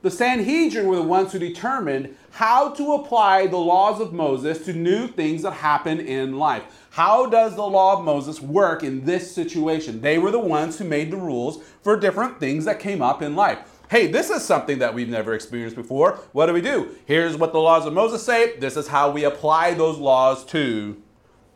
The 0.00 0.10
Sanhedrin 0.12 0.86
were 0.86 0.96
the 0.96 1.02
ones 1.02 1.32
who 1.32 1.40
determined 1.40 2.16
how 2.30 2.70
to 2.74 2.92
apply 2.92 3.48
the 3.48 3.56
laws 3.56 4.00
of 4.00 4.12
Moses 4.12 4.64
to 4.64 4.72
new 4.72 5.08
things 5.08 5.42
that 5.42 5.54
happen 5.54 5.98
in 5.98 6.38
life. 6.38 6.62
How 6.90 7.26
does 7.26 7.56
the 7.56 7.66
law 7.66 7.98
of 7.98 8.04
Moses 8.04 8.40
work 8.40 8.84
in 8.84 9.04
this 9.04 9.34
situation? 9.34 10.00
They 10.00 10.18
were 10.18 10.30
the 10.30 10.38
ones 10.38 10.78
who 10.78 10.84
made 10.84 11.10
the 11.10 11.16
rules 11.16 11.64
for 11.82 11.98
different 11.98 12.38
things 12.38 12.64
that 12.64 12.78
came 12.78 13.02
up 13.02 13.22
in 13.22 13.34
life. 13.34 13.58
Hey, 13.90 14.06
this 14.06 14.30
is 14.30 14.44
something 14.44 14.78
that 14.78 14.94
we've 14.94 15.08
never 15.08 15.34
experienced 15.34 15.74
before. 15.74 16.20
What 16.30 16.46
do 16.46 16.52
we 16.52 16.60
do? 16.60 16.94
Here's 17.06 17.36
what 17.36 17.52
the 17.52 17.58
laws 17.58 17.84
of 17.84 17.92
Moses 17.92 18.22
say. 18.22 18.56
This 18.58 18.76
is 18.76 18.86
how 18.86 19.10
we 19.10 19.24
apply 19.24 19.74
those 19.74 19.98
laws 19.98 20.44
to 20.46 21.02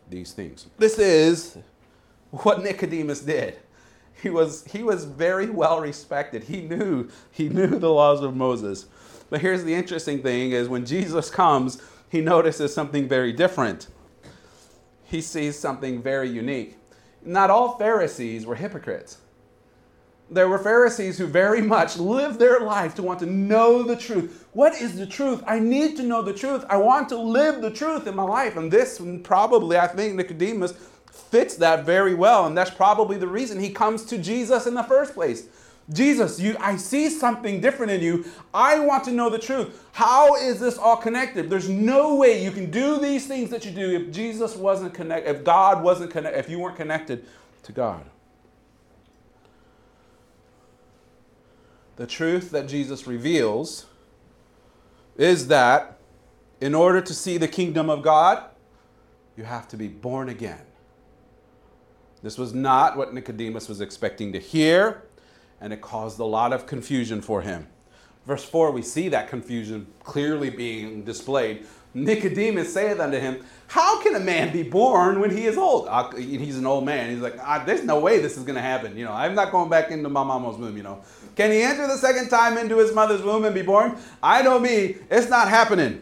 these 0.08 0.32
things. 0.32 0.66
This 0.78 0.98
is 0.98 1.58
what 2.30 2.64
Nicodemus 2.64 3.20
did 3.20 3.61
he 4.22 4.30
was, 4.30 4.64
he 4.66 4.84
was 4.84 5.04
very 5.04 5.50
well 5.50 5.80
respected. 5.80 6.44
He 6.44 6.60
knew, 6.60 7.08
he 7.32 7.48
knew 7.48 7.78
the 7.78 7.90
laws 7.90 8.22
of 8.22 8.36
Moses. 8.36 8.86
But 9.30 9.40
here's 9.40 9.64
the 9.64 9.74
interesting 9.74 10.22
thing 10.22 10.52
is 10.52 10.68
when 10.68 10.86
Jesus 10.86 11.28
comes, 11.28 11.82
he 12.08 12.20
notices 12.20 12.72
something 12.72 13.08
very 13.08 13.32
different. 13.32 13.88
He 15.04 15.20
sees 15.20 15.58
something 15.58 16.00
very 16.00 16.28
unique. 16.28 16.76
Not 17.24 17.50
all 17.50 17.76
Pharisees 17.78 18.46
were 18.46 18.54
hypocrites. 18.54 19.18
There 20.30 20.48
were 20.48 20.58
Pharisees 20.58 21.18
who 21.18 21.26
very 21.26 21.60
much 21.60 21.98
lived 21.98 22.38
their 22.38 22.60
life 22.60 22.94
to 22.94 23.02
want 23.02 23.18
to 23.20 23.26
know 23.26 23.82
the 23.82 23.96
truth. 23.96 24.46
What 24.52 24.72
is 24.80 24.96
the 24.96 25.06
truth? 25.06 25.42
I 25.46 25.58
need 25.58 25.96
to 25.96 26.04
know 26.04 26.22
the 26.22 26.32
truth. 26.32 26.64
I 26.70 26.76
want 26.76 27.08
to 27.08 27.18
live 27.18 27.60
the 27.60 27.70
truth 27.70 28.06
in 28.06 28.14
my 28.14 28.22
life. 28.22 28.56
And 28.56 28.70
this 28.70 29.02
probably, 29.24 29.76
I 29.76 29.88
think, 29.88 30.14
Nicodemus 30.14 30.74
fits 31.12 31.56
that 31.56 31.84
very 31.84 32.14
well. 32.14 32.46
And 32.46 32.56
that's 32.56 32.70
probably 32.70 33.18
the 33.18 33.28
reason 33.28 33.60
he 33.60 33.70
comes 33.70 34.04
to 34.06 34.18
Jesus 34.18 34.66
in 34.66 34.74
the 34.74 34.82
first 34.82 35.14
place. 35.14 35.46
Jesus, 35.92 36.40
you, 36.40 36.56
I 36.58 36.76
see 36.76 37.10
something 37.10 37.60
different 37.60 37.92
in 37.92 38.00
you. 38.00 38.24
I 38.54 38.78
want 38.78 39.04
to 39.04 39.12
know 39.12 39.28
the 39.28 39.38
truth. 39.38 39.84
How 39.92 40.36
is 40.36 40.58
this 40.58 40.78
all 40.78 40.96
connected? 40.96 41.50
There's 41.50 41.68
no 41.68 42.14
way 42.16 42.42
you 42.42 42.50
can 42.50 42.70
do 42.70 42.98
these 42.98 43.26
things 43.26 43.50
that 43.50 43.64
you 43.64 43.72
do 43.72 43.90
if 43.90 44.12
Jesus 44.12 44.56
wasn't 44.56 44.94
connected, 44.94 45.30
if 45.30 45.44
God 45.44 45.82
wasn't 45.82 46.10
connected, 46.10 46.38
if 46.38 46.48
you 46.48 46.58
weren't 46.60 46.76
connected 46.76 47.26
to 47.64 47.72
God. 47.72 48.04
The 51.96 52.06
truth 52.06 52.50
that 52.52 52.68
Jesus 52.68 53.06
reveals 53.06 53.86
is 55.16 55.48
that 55.48 55.98
in 56.60 56.74
order 56.74 57.00
to 57.00 57.12
see 57.12 57.36
the 57.38 57.48
kingdom 57.48 57.90
of 57.90 58.02
God, 58.02 58.44
you 59.36 59.44
have 59.44 59.68
to 59.68 59.76
be 59.76 59.88
born 59.88 60.28
again. 60.28 60.60
This 62.22 62.38
was 62.38 62.54
not 62.54 62.96
what 62.96 63.12
Nicodemus 63.12 63.68
was 63.68 63.80
expecting 63.80 64.32
to 64.32 64.38
hear, 64.38 65.02
and 65.60 65.72
it 65.72 65.80
caused 65.80 66.18
a 66.20 66.24
lot 66.24 66.52
of 66.52 66.66
confusion 66.66 67.20
for 67.20 67.42
him. 67.42 67.66
Verse 68.26 68.44
4, 68.44 68.70
we 68.70 68.82
see 68.82 69.08
that 69.08 69.28
confusion 69.28 69.86
clearly 70.04 70.48
being 70.48 71.02
displayed. 71.02 71.66
Nicodemus 71.94 72.72
saith 72.72 73.00
unto 73.00 73.18
him, 73.18 73.44
How 73.66 74.00
can 74.02 74.14
a 74.14 74.20
man 74.20 74.52
be 74.52 74.62
born 74.62 75.20
when 75.20 75.36
he 75.36 75.46
is 75.46 75.58
old? 75.58 75.88
He's 76.16 76.56
an 76.56 76.64
old 76.64 76.84
man. 76.84 77.10
He's 77.10 77.20
like, 77.20 77.36
ah, 77.40 77.62
There's 77.66 77.84
no 77.84 77.98
way 77.98 78.20
this 78.20 78.36
is 78.36 78.44
going 78.44 78.54
to 78.54 78.62
happen. 78.62 78.96
You 78.96 79.04
know, 79.04 79.12
I'm 79.12 79.34
not 79.34 79.50
going 79.50 79.68
back 79.68 79.90
into 79.90 80.08
my 80.08 80.22
mama's 80.22 80.56
womb, 80.56 80.76
you 80.76 80.82
know. 80.84 81.02
Can 81.34 81.50
he 81.50 81.62
enter 81.62 81.86
the 81.86 81.96
second 81.96 82.28
time 82.28 82.56
into 82.56 82.78
his 82.78 82.94
mother's 82.94 83.22
womb 83.22 83.44
and 83.44 83.54
be 83.54 83.62
born? 83.62 83.96
I 84.22 84.42
know 84.42 84.58
me, 84.58 84.96
it's 85.10 85.28
not 85.28 85.48
happening. 85.48 86.00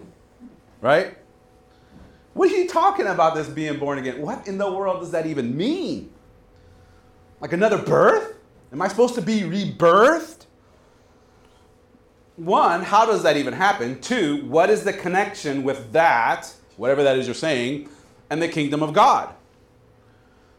Right? 0.80 1.16
What 2.32 2.50
are 2.50 2.56
you 2.56 2.68
talking 2.68 3.06
about 3.06 3.34
this 3.34 3.48
being 3.48 3.78
born 3.78 3.98
again? 3.98 4.20
What 4.20 4.46
in 4.46 4.58
the 4.58 4.70
world 4.70 5.00
does 5.00 5.10
that 5.10 5.26
even 5.26 5.56
mean? 5.56 6.12
Like 7.40 7.52
another 7.52 7.78
birth? 7.78 8.36
Am 8.72 8.80
I 8.80 8.88
supposed 8.88 9.14
to 9.16 9.22
be 9.22 9.40
rebirthed? 9.40 10.46
One, 12.36 12.82
how 12.82 13.04
does 13.04 13.22
that 13.24 13.36
even 13.36 13.52
happen? 13.52 14.00
Two, 14.00 14.46
what 14.46 14.70
is 14.70 14.84
the 14.84 14.92
connection 14.92 15.62
with 15.62 15.92
that, 15.92 16.52
whatever 16.76 17.02
that 17.02 17.18
is 17.18 17.26
you're 17.26 17.34
saying, 17.34 17.88
and 18.30 18.40
the 18.40 18.48
kingdom 18.48 18.82
of 18.82 18.94
God? 18.94 19.34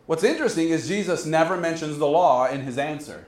What's 0.05 0.23
interesting 0.23 0.69
is 0.69 0.87
Jesus 0.87 1.25
never 1.25 1.55
mentions 1.55 1.97
the 1.97 2.07
law 2.07 2.47
in 2.47 2.61
his 2.61 2.77
answer. 2.77 3.27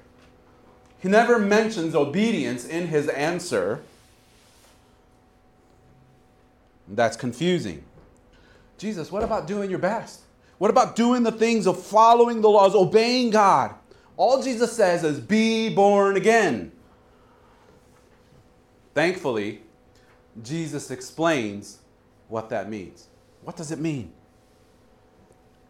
He 1.00 1.08
never 1.08 1.40
mentions 1.40 1.96
obedience 1.96 2.66
in 2.66 2.88
his 2.88 3.08
answer. 3.08 3.82
That's 6.88 7.16
confusing. 7.16 7.84
Jesus, 8.84 9.14
what 9.14 9.24
about 9.24 9.48
doing 9.48 9.70
your 9.70 9.80
best? 9.80 10.24
What 10.58 10.70
about 10.70 10.98
doing 10.98 11.24
the 11.24 11.32
things 11.32 11.68
of 11.68 11.82
following 11.82 12.42
the 12.42 12.50
laws, 12.50 12.76
obeying 12.76 13.30
God? 13.30 13.74
All 14.18 14.44
Jesus 14.44 14.74
says 14.74 15.06
is 15.06 15.22
be 15.22 15.74
born 15.74 16.18
again. 16.18 16.74
Thankfully, 18.94 19.62
Jesus 20.44 20.92
explains 20.92 21.80
what 22.28 22.50
that 22.50 22.70
means. 22.70 23.08
What 23.46 23.56
does 23.56 23.72
it 23.72 23.80
mean? 23.80 24.12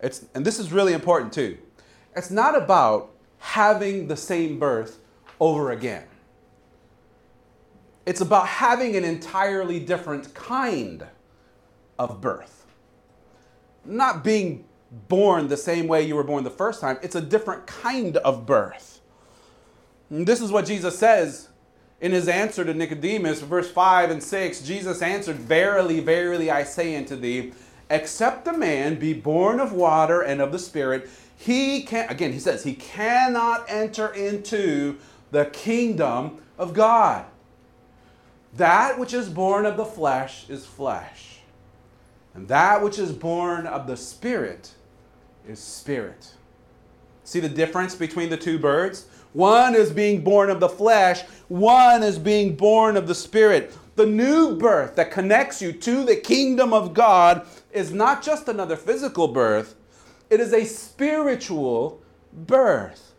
It's, 0.01 0.25
and 0.33 0.43
this 0.43 0.57
is 0.57 0.71
really 0.71 0.93
important 0.93 1.33
too. 1.33 1.59
It's 2.15 2.31
not 2.31 2.57
about 2.57 3.11
having 3.37 4.07
the 4.07 4.17
same 4.17 4.57
birth 4.57 4.97
over 5.39 5.69
again. 5.69 6.05
It's 8.07 8.21
about 8.21 8.47
having 8.47 8.95
an 8.95 9.03
entirely 9.03 9.79
different 9.79 10.33
kind 10.33 11.05
of 11.99 12.19
birth. 12.19 12.62
Not 13.85 14.23
being 14.23 14.65
born 15.07 15.47
the 15.47 15.57
same 15.57 15.87
way 15.87 16.03
you 16.03 16.15
were 16.15 16.23
born 16.23 16.43
the 16.43 16.49
first 16.49 16.81
time, 16.81 16.97
it's 17.01 17.15
a 17.15 17.21
different 17.21 17.65
kind 17.67 18.17
of 18.17 18.45
birth. 18.45 19.01
And 20.09 20.27
this 20.27 20.41
is 20.41 20.51
what 20.51 20.65
Jesus 20.65 20.97
says 20.97 21.49
in 21.99 22.11
his 22.11 22.27
answer 22.27 22.63
to 22.65 22.73
Nicodemus, 22.73 23.41
verse 23.41 23.71
5 23.71 24.11
and 24.11 24.21
6. 24.21 24.61
Jesus 24.61 25.01
answered, 25.01 25.37
Verily, 25.37 26.01
verily, 26.01 26.51
I 26.51 26.63
say 26.63 26.95
unto 26.95 27.15
thee, 27.15 27.53
except 27.89 28.47
a 28.47 28.53
man 28.53 28.99
be 28.99 29.13
born 29.13 29.59
of 29.59 29.71
water 29.71 30.21
and 30.21 30.41
of 30.41 30.51
the 30.51 30.59
Spirit, 30.59 31.09
he 31.35 31.83
can, 31.83 32.09
again, 32.09 32.31
he 32.31 32.39
says, 32.39 32.63
he 32.63 32.73
cannot 32.73 33.65
enter 33.69 34.13
into 34.13 34.97
the 35.31 35.45
kingdom 35.45 36.41
of 36.57 36.73
God. 36.73 37.25
That 38.55 38.99
which 38.99 39.13
is 39.13 39.29
born 39.29 39.65
of 39.65 39.77
the 39.77 39.85
flesh 39.85 40.49
is 40.49 40.65
flesh, 40.65 41.32
and 42.33 42.47
that 42.47 42.83
which 42.83 42.97
is 42.99 43.11
born 43.11 43.67
of 43.67 43.87
the 43.87 43.97
Spirit 43.97 44.73
is 45.47 45.59
spirit. 45.59 46.33
See 47.23 47.39
the 47.39 47.49
difference 47.49 47.95
between 47.95 48.29
the 48.29 48.37
two 48.37 48.59
birds? 48.59 49.05
One 49.33 49.75
is 49.75 49.91
being 49.91 50.23
born 50.23 50.49
of 50.49 50.59
the 50.59 50.69
flesh, 50.69 51.23
one 51.47 52.03
is 52.03 52.19
being 52.19 52.55
born 52.55 52.95
of 52.97 53.07
the 53.07 53.15
spirit. 53.15 53.75
The 53.95 54.05
new 54.05 54.55
birth 54.55 54.95
that 54.95 55.11
connects 55.11 55.61
you 55.61 55.71
to 55.71 56.03
the 56.03 56.15
kingdom 56.15 56.73
of 56.73 56.93
God 56.93 57.47
is 57.71 57.91
not 57.91 58.21
just 58.21 58.47
another 58.47 58.75
physical 58.75 59.27
birth, 59.27 59.75
it 60.29 60.39
is 60.39 60.53
a 60.53 60.65
spiritual 60.65 62.01
birth. 62.31 63.13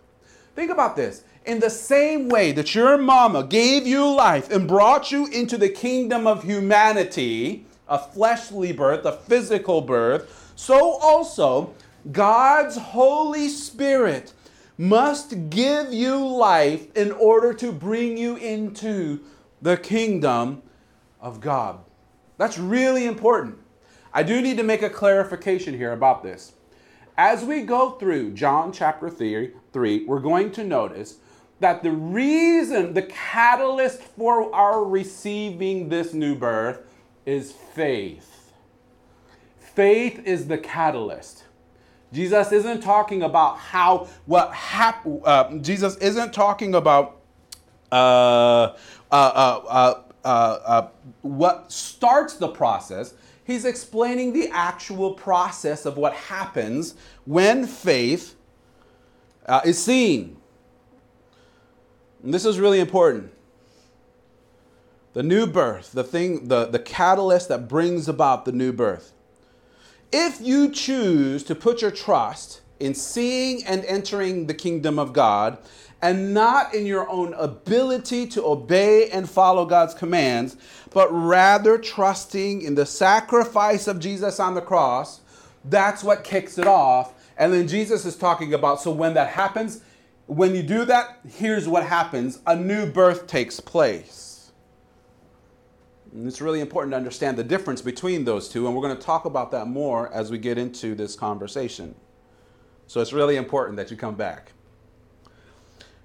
Think 0.55 0.71
about 0.71 0.97
this. 0.97 1.25
In 1.45 1.61
the 1.61 1.71
same 1.71 2.29
way 2.29 2.53
that 2.53 2.75
your 2.75 2.97
mama 2.97 3.45
gave 3.45 3.87
you 3.87 4.09
life 4.09 4.51
and 4.51 4.69
brought 4.69 5.11
you 5.13 5.27
into 5.27 5.59
the 5.59 5.69
kingdom 5.69 6.27
of 6.27 6.45
humanity, 6.45 7.67
a 7.89 7.99
fleshly 7.99 8.73
birth, 8.73 9.05
a 9.05 9.13
physical 9.13 9.81
birth, 9.81 10.53
so 10.57 10.93
also 10.95 11.75
God's 12.11 12.77
Holy 12.77 13.49
Spirit 13.49 14.33
must 14.77 15.51
give 15.51 15.93
you 15.93 16.27
life 16.27 16.95
in 16.97 17.13
order 17.13 17.55
to 17.55 17.73
bring 17.73 18.17
you 18.17 18.37
into 18.37 19.21
the 19.63 19.77
kingdom 19.77 20.63
of 21.21 21.41
God. 21.41 21.79
That's 22.37 22.59
really 22.59 23.07
important. 23.07 23.59
I 24.13 24.23
do 24.23 24.41
need 24.41 24.57
to 24.59 24.63
make 24.63 24.83
a 24.83 24.91
clarification 24.91 25.77
here 25.77 25.93
about 25.93 26.23
this. 26.23 26.53
As 27.17 27.45
we 27.45 27.63
go 27.63 27.93
through 27.93 28.33
John 28.33 28.73
chapter 28.73 29.09
3, 29.09 29.53
3 29.73 30.05
we're 30.07 30.19
going 30.19 30.51
to 30.53 30.65
notice 30.65 31.19
that 31.61 31.83
the 31.83 31.93
reason, 31.93 32.95
the 32.95 33.03
catalyst 33.03 34.01
for 34.03 34.53
our 34.55 34.85
receiving 34.85 35.89
this 35.89 36.13
new 36.13 36.35
birth 36.35 36.81
is 37.27 37.53
faith. 37.53 38.53
Faith 39.59 40.21
is 40.25 40.47
the 40.47 40.59
catalyst. 40.59 41.45
Jesus 42.13 42.53
isn't 42.53 42.81
talking 42.81 43.23
about 43.23 43.59
how 43.59 44.09
what 44.27 44.53
happened. 44.55 45.23
Uh, 45.25 45.57
Jesus 45.57 45.97
isn't 45.97 46.33
talking 46.33 46.75
about 46.75 47.21
uh 47.91 48.75
uh, 49.15 49.61
uh, 49.69 50.03
uh, 50.25 50.29
uh, 50.29 50.89
what 51.23 51.71
starts 51.71 52.35
the 52.35 52.49
process. 52.49 53.15
He's 53.45 53.65
explaining 53.65 54.33
the 54.33 54.49
actual 54.49 55.13
process 55.13 55.85
of 55.85 55.97
what 55.97 56.15
happens 56.15 56.95
when 57.27 57.67
faith 57.67 58.35
is 59.65 59.83
seen. 59.83 60.37
And 62.23 62.33
this 62.33 62.47
is 62.47 62.59
really 62.59 62.81
important. 62.81 63.34
The 65.15 65.23
new 65.23 65.47
birth, 65.47 65.93
the 65.93 66.03
thing, 66.03 66.49
the, 66.49 66.67
the 66.67 66.81
catalyst 66.81 67.49
that 67.49 67.69
brings 67.69 68.09
about 68.09 68.45
the 68.45 68.53
new 68.53 68.73
birth. 68.73 69.13
If 70.13 70.41
you 70.41 70.71
choose 70.71 71.45
to 71.45 71.55
put 71.55 71.83
your 71.83 71.93
trust 71.93 72.61
in 72.81 72.95
seeing 72.95 73.65
and 73.65 73.85
entering 73.85 74.47
the 74.47 74.55
kingdom 74.55 74.99
of 74.99 75.13
God 75.13 75.59
and 76.03 76.35
not 76.35 76.75
in 76.75 76.85
your 76.85 77.09
own 77.09 77.33
ability 77.35 78.27
to 78.27 78.45
obey 78.45 79.09
and 79.11 79.31
follow 79.31 79.65
God's 79.65 79.95
commands, 79.95 80.57
but 80.93 81.09
rather 81.13 81.79
trusting 81.79 82.63
in 82.63 82.75
the 82.75 82.85
sacrifice 82.85 83.87
of 83.87 84.01
Jesus 84.01 84.41
on 84.41 84.55
the 84.55 84.61
cross, 84.61 85.21
that's 85.65 86.03
what 86.03 86.25
kicks 86.25 86.59
it 86.59 86.67
off. 86.67 87.15
And 87.37 87.53
then 87.53 87.69
Jesus 87.69 88.05
is 88.05 88.17
talking 88.17 88.53
about 88.53 88.81
so 88.81 88.91
when 88.91 89.15
that 89.15 89.31
happens, 89.31 89.81
when 90.27 90.57
you 90.57 90.65
do 90.65 90.85
that, 90.87 91.21
here's 91.29 91.69
what 91.69 91.85
happens 91.85 92.41
a 92.49 92.57
new 92.57 92.85
birth 92.85 93.29
takes 93.29 93.61
place. 93.61 94.34
And 96.15 96.29
it's 96.29 96.41
really 96.41 96.61
important 96.61 96.93
to 96.93 96.97
understand 96.97 97.37
the 97.37 97.45
difference 97.45 97.83
between 97.83 98.25
those 98.25 98.49
two, 98.49 98.67
and 98.67 98.75
we're 98.75 98.83
going 98.83 98.97
to 98.97 99.03
talk 99.03 99.25
about 99.25 99.51
that 99.51 99.67
more 99.67 100.13
as 100.13 100.31
we 100.31 100.39
get 100.39 100.57
into 100.57 100.95
this 100.95 101.17
conversation. 101.17 101.95
So 102.87 103.01
it's 103.01 103.13
really 103.13 103.35
important 103.37 103.77
that 103.79 103.91
you 103.91 103.97
come 103.97 104.15
back. 104.15 104.53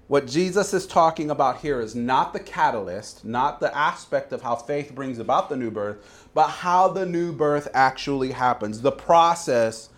What 0.08 0.26
Jesus 0.26 0.74
is 0.74 0.88
talking 0.88 1.30
about 1.30 1.60
here 1.60 1.80
is 1.80 1.94
not 1.94 2.32
the 2.32 2.40
catalyst, 2.40 3.24
not 3.24 3.60
the 3.60 3.76
aspect 3.76 4.32
of 4.32 4.42
how 4.42 4.56
faith 4.56 4.92
brings 4.92 5.20
about 5.20 5.48
the 5.48 5.56
new 5.56 5.70
birth, 5.70 6.28
but 6.34 6.48
how 6.48 6.88
the 6.88 7.06
new 7.06 7.32
birth 7.32 7.68
actually 7.72 8.32
happens, 8.32 8.80
the 8.80 8.90
process 8.90 9.90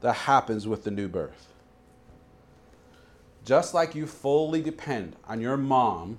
that 0.00 0.14
happens 0.14 0.66
with 0.66 0.84
the 0.84 0.90
new 0.90 1.08
birth. 1.08 1.52
Just 3.44 3.74
like 3.74 3.94
you 3.94 4.06
fully 4.06 4.62
depend 4.62 5.16
on 5.26 5.42
your 5.42 5.58
mom 5.58 6.16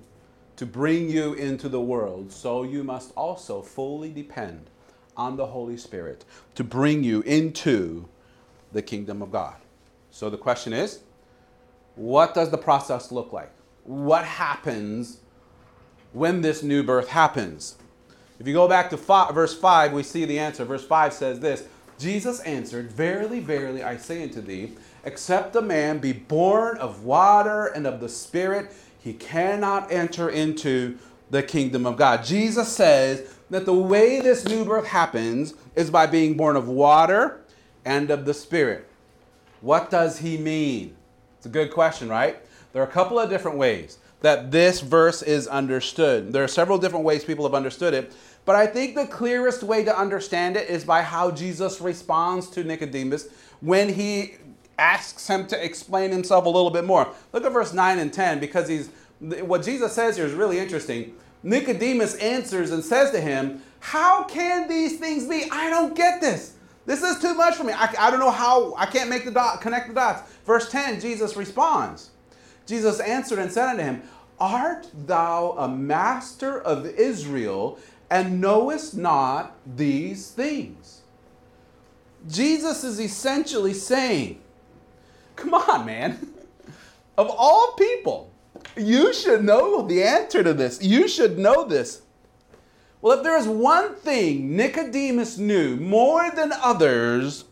to 0.60 0.66
bring 0.66 1.08
you 1.08 1.32
into 1.32 1.70
the 1.70 1.80
world, 1.80 2.30
so 2.30 2.64
you 2.64 2.84
must 2.84 3.14
also 3.16 3.62
fully 3.62 4.12
depend 4.12 4.68
on 5.16 5.38
the 5.38 5.46
Holy 5.46 5.78
Spirit 5.78 6.22
to 6.54 6.62
bring 6.62 7.02
you 7.02 7.22
into 7.22 8.06
the 8.70 8.82
kingdom 8.82 9.22
of 9.22 9.32
God. 9.32 9.56
So 10.10 10.28
the 10.28 10.36
question 10.36 10.74
is 10.74 11.00
what 11.94 12.34
does 12.34 12.50
the 12.50 12.58
process 12.58 13.10
look 13.10 13.32
like? 13.32 13.50
What 13.84 14.26
happens 14.26 15.20
when 16.12 16.42
this 16.42 16.62
new 16.62 16.82
birth 16.82 17.08
happens? 17.08 17.76
If 18.38 18.46
you 18.46 18.52
go 18.52 18.68
back 18.68 18.90
to 18.90 18.98
five, 18.98 19.34
verse 19.34 19.58
5, 19.58 19.94
we 19.94 20.02
see 20.02 20.26
the 20.26 20.38
answer. 20.38 20.66
Verse 20.66 20.84
5 20.84 21.14
says 21.14 21.40
this 21.40 21.64
Jesus 21.98 22.40
answered, 22.40 22.92
Verily, 22.92 23.40
verily, 23.40 23.82
I 23.82 23.96
say 23.96 24.24
unto 24.24 24.42
thee, 24.42 24.72
except 25.04 25.56
a 25.56 25.62
man 25.62 26.00
be 26.00 26.12
born 26.12 26.76
of 26.76 27.04
water 27.04 27.68
and 27.68 27.86
of 27.86 27.98
the 28.00 28.10
Spirit, 28.10 28.70
he 29.02 29.14
cannot 29.14 29.90
enter 29.90 30.28
into 30.28 30.98
the 31.30 31.42
kingdom 31.42 31.86
of 31.86 31.96
God. 31.96 32.24
Jesus 32.24 32.68
says 32.68 33.34
that 33.50 33.64
the 33.64 33.74
way 33.74 34.20
this 34.20 34.44
new 34.44 34.64
birth 34.64 34.86
happens 34.86 35.54
is 35.74 35.90
by 35.90 36.06
being 36.06 36.36
born 36.36 36.56
of 36.56 36.68
water 36.68 37.40
and 37.84 38.10
of 38.10 38.24
the 38.24 38.34
Spirit. 38.34 38.86
What 39.60 39.90
does 39.90 40.18
he 40.18 40.36
mean? 40.36 40.96
It's 41.38 41.46
a 41.46 41.50
good 41.50 41.72
question, 41.72 42.08
right? 42.08 42.38
There 42.72 42.82
are 42.82 42.86
a 42.86 42.90
couple 42.90 43.18
of 43.18 43.30
different 43.30 43.56
ways 43.56 43.98
that 44.20 44.50
this 44.50 44.80
verse 44.80 45.22
is 45.22 45.46
understood. 45.46 46.32
There 46.32 46.44
are 46.44 46.48
several 46.48 46.78
different 46.78 47.04
ways 47.04 47.24
people 47.24 47.46
have 47.46 47.54
understood 47.54 47.94
it, 47.94 48.12
but 48.44 48.54
I 48.54 48.66
think 48.66 48.94
the 48.94 49.06
clearest 49.06 49.62
way 49.62 49.84
to 49.84 49.98
understand 49.98 50.56
it 50.56 50.68
is 50.68 50.84
by 50.84 51.02
how 51.02 51.30
Jesus 51.30 51.80
responds 51.80 52.48
to 52.50 52.64
Nicodemus 52.64 53.28
when 53.60 53.88
he 53.88 54.34
asks 54.80 55.28
him 55.28 55.46
to 55.48 55.64
explain 55.64 56.10
himself 56.10 56.46
a 56.46 56.48
little 56.48 56.70
bit 56.70 56.84
more. 56.84 57.12
Look 57.32 57.44
at 57.44 57.52
verse 57.52 57.72
9 57.72 57.98
and 57.98 58.12
10 58.12 58.40
because 58.40 58.68
he's 58.68 58.90
what 59.20 59.62
Jesus 59.62 59.92
says 59.92 60.16
here 60.16 60.24
is 60.24 60.32
really 60.32 60.58
interesting. 60.58 61.14
Nicodemus 61.42 62.14
answers 62.16 62.70
and 62.70 62.82
says 62.82 63.10
to 63.12 63.20
him, 63.20 63.62
How 63.80 64.24
can 64.24 64.66
these 64.68 64.98
things 64.98 65.26
be? 65.26 65.46
I 65.50 65.68
don't 65.68 65.94
get 65.94 66.20
this. 66.20 66.54
This 66.86 67.02
is 67.02 67.20
too 67.20 67.34
much 67.34 67.54
for 67.56 67.64
me. 67.64 67.72
I, 67.74 67.94
I 67.98 68.10
don't 68.10 68.20
know 68.20 68.30
how, 68.30 68.74
I 68.74 68.86
can't 68.86 69.10
make 69.10 69.24
the 69.24 69.30
dot, 69.30 69.60
connect 69.60 69.88
the 69.88 69.94
dots. 69.94 70.30
Verse 70.44 70.70
10, 70.70 71.00
Jesus 71.00 71.36
responds. 71.36 72.10
Jesus 72.66 73.00
answered 73.00 73.38
and 73.38 73.52
said 73.52 73.68
unto 73.68 73.82
him, 73.82 74.02
Art 74.38 74.88
thou 75.06 75.52
a 75.52 75.68
master 75.68 76.60
of 76.60 76.86
Israel 76.86 77.78
and 78.10 78.40
knowest 78.40 78.96
not 78.96 79.56
these 79.76 80.30
things? 80.30 81.02
Jesus 82.28 82.84
is 82.84 82.98
essentially 82.98 83.74
saying, 83.74 84.40
Come 85.40 85.54
on, 85.54 85.86
man. 85.86 86.18
Of 87.16 87.30
all 87.30 87.72
people, 87.72 88.30
you 88.76 89.12
should 89.14 89.42
know 89.42 89.86
the 89.86 90.02
answer 90.02 90.42
to 90.42 90.52
this. 90.52 90.82
You 90.82 91.08
should 91.08 91.38
know 91.38 91.64
this. 91.64 92.02
Well, 93.00 93.16
if 93.16 93.24
there 93.24 93.38
is 93.38 93.48
one 93.48 93.94
thing 93.94 94.54
Nicodemus 94.54 95.38
knew 95.38 95.76
more 95.76 96.30
than 96.30 96.52
others, 96.52 97.44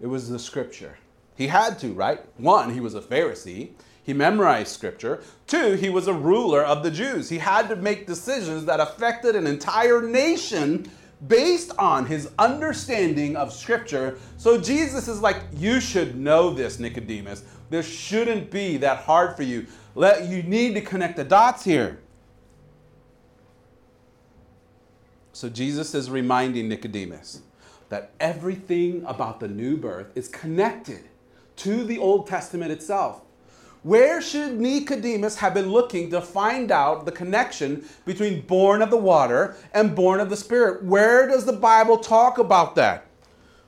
it 0.00 0.06
was 0.06 0.28
the 0.28 0.38
scripture. 0.38 0.98
He 1.34 1.46
had 1.46 1.78
to, 1.78 1.92
right? 1.94 2.20
One, 2.36 2.74
he 2.74 2.80
was 2.80 2.94
a 2.94 3.00
Pharisee. 3.00 3.70
He 4.02 4.12
memorized 4.12 4.68
scripture. 4.68 5.22
Two, 5.46 5.74
he 5.74 5.88
was 5.88 6.06
a 6.08 6.12
ruler 6.12 6.62
of 6.62 6.82
the 6.82 6.90
Jews. 6.90 7.30
He 7.30 7.38
had 7.38 7.68
to 7.68 7.76
make 7.76 8.06
decisions 8.06 8.66
that 8.66 8.80
affected 8.80 9.34
an 9.34 9.46
entire 9.46 10.02
nation 10.02 10.90
based 11.26 11.72
on 11.78 12.06
his 12.06 12.30
understanding 12.38 13.36
of 13.36 13.52
scripture. 13.52 14.18
So 14.36 14.60
Jesus 14.60 15.08
is 15.08 15.20
like, 15.20 15.42
You 15.56 15.80
should 15.80 16.16
know 16.16 16.50
this, 16.50 16.78
Nicodemus. 16.78 17.44
This 17.70 17.88
shouldn't 17.88 18.50
be 18.50 18.76
that 18.78 18.98
hard 19.00 19.36
for 19.36 19.42
you. 19.42 19.66
Let, 19.94 20.26
you 20.26 20.42
need 20.42 20.74
to 20.74 20.80
connect 20.80 21.16
the 21.16 21.24
dots 21.24 21.64
here. 21.64 21.98
So 25.32 25.48
Jesus 25.48 25.94
is 25.94 26.10
reminding 26.10 26.68
Nicodemus 26.68 27.42
that 27.88 28.12
everything 28.20 29.04
about 29.06 29.40
the 29.40 29.48
new 29.48 29.76
birth 29.76 30.08
is 30.14 30.28
connected 30.28 31.08
to 31.56 31.84
the 31.84 31.98
Old 31.98 32.26
Testament 32.26 32.70
itself. 32.70 33.22
Where 33.82 34.20
should 34.20 34.60
Nicodemus 34.60 35.36
have 35.36 35.54
been 35.54 35.70
looking 35.70 36.10
to 36.10 36.20
find 36.20 36.72
out 36.72 37.04
the 37.04 37.12
connection 37.12 37.84
between 38.04 38.40
born 38.42 38.82
of 38.82 38.90
the 38.90 38.96
water 38.96 39.56
and 39.72 39.94
born 39.94 40.18
of 40.18 40.30
the 40.30 40.36
Spirit? 40.36 40.84
Where 40.84 41.28
does 41.28 41.44
the 41.44 41.52
Bible 41.52 41.98
talk 41.98 42.38
about 42.38 42.74
that? 42.74 43.06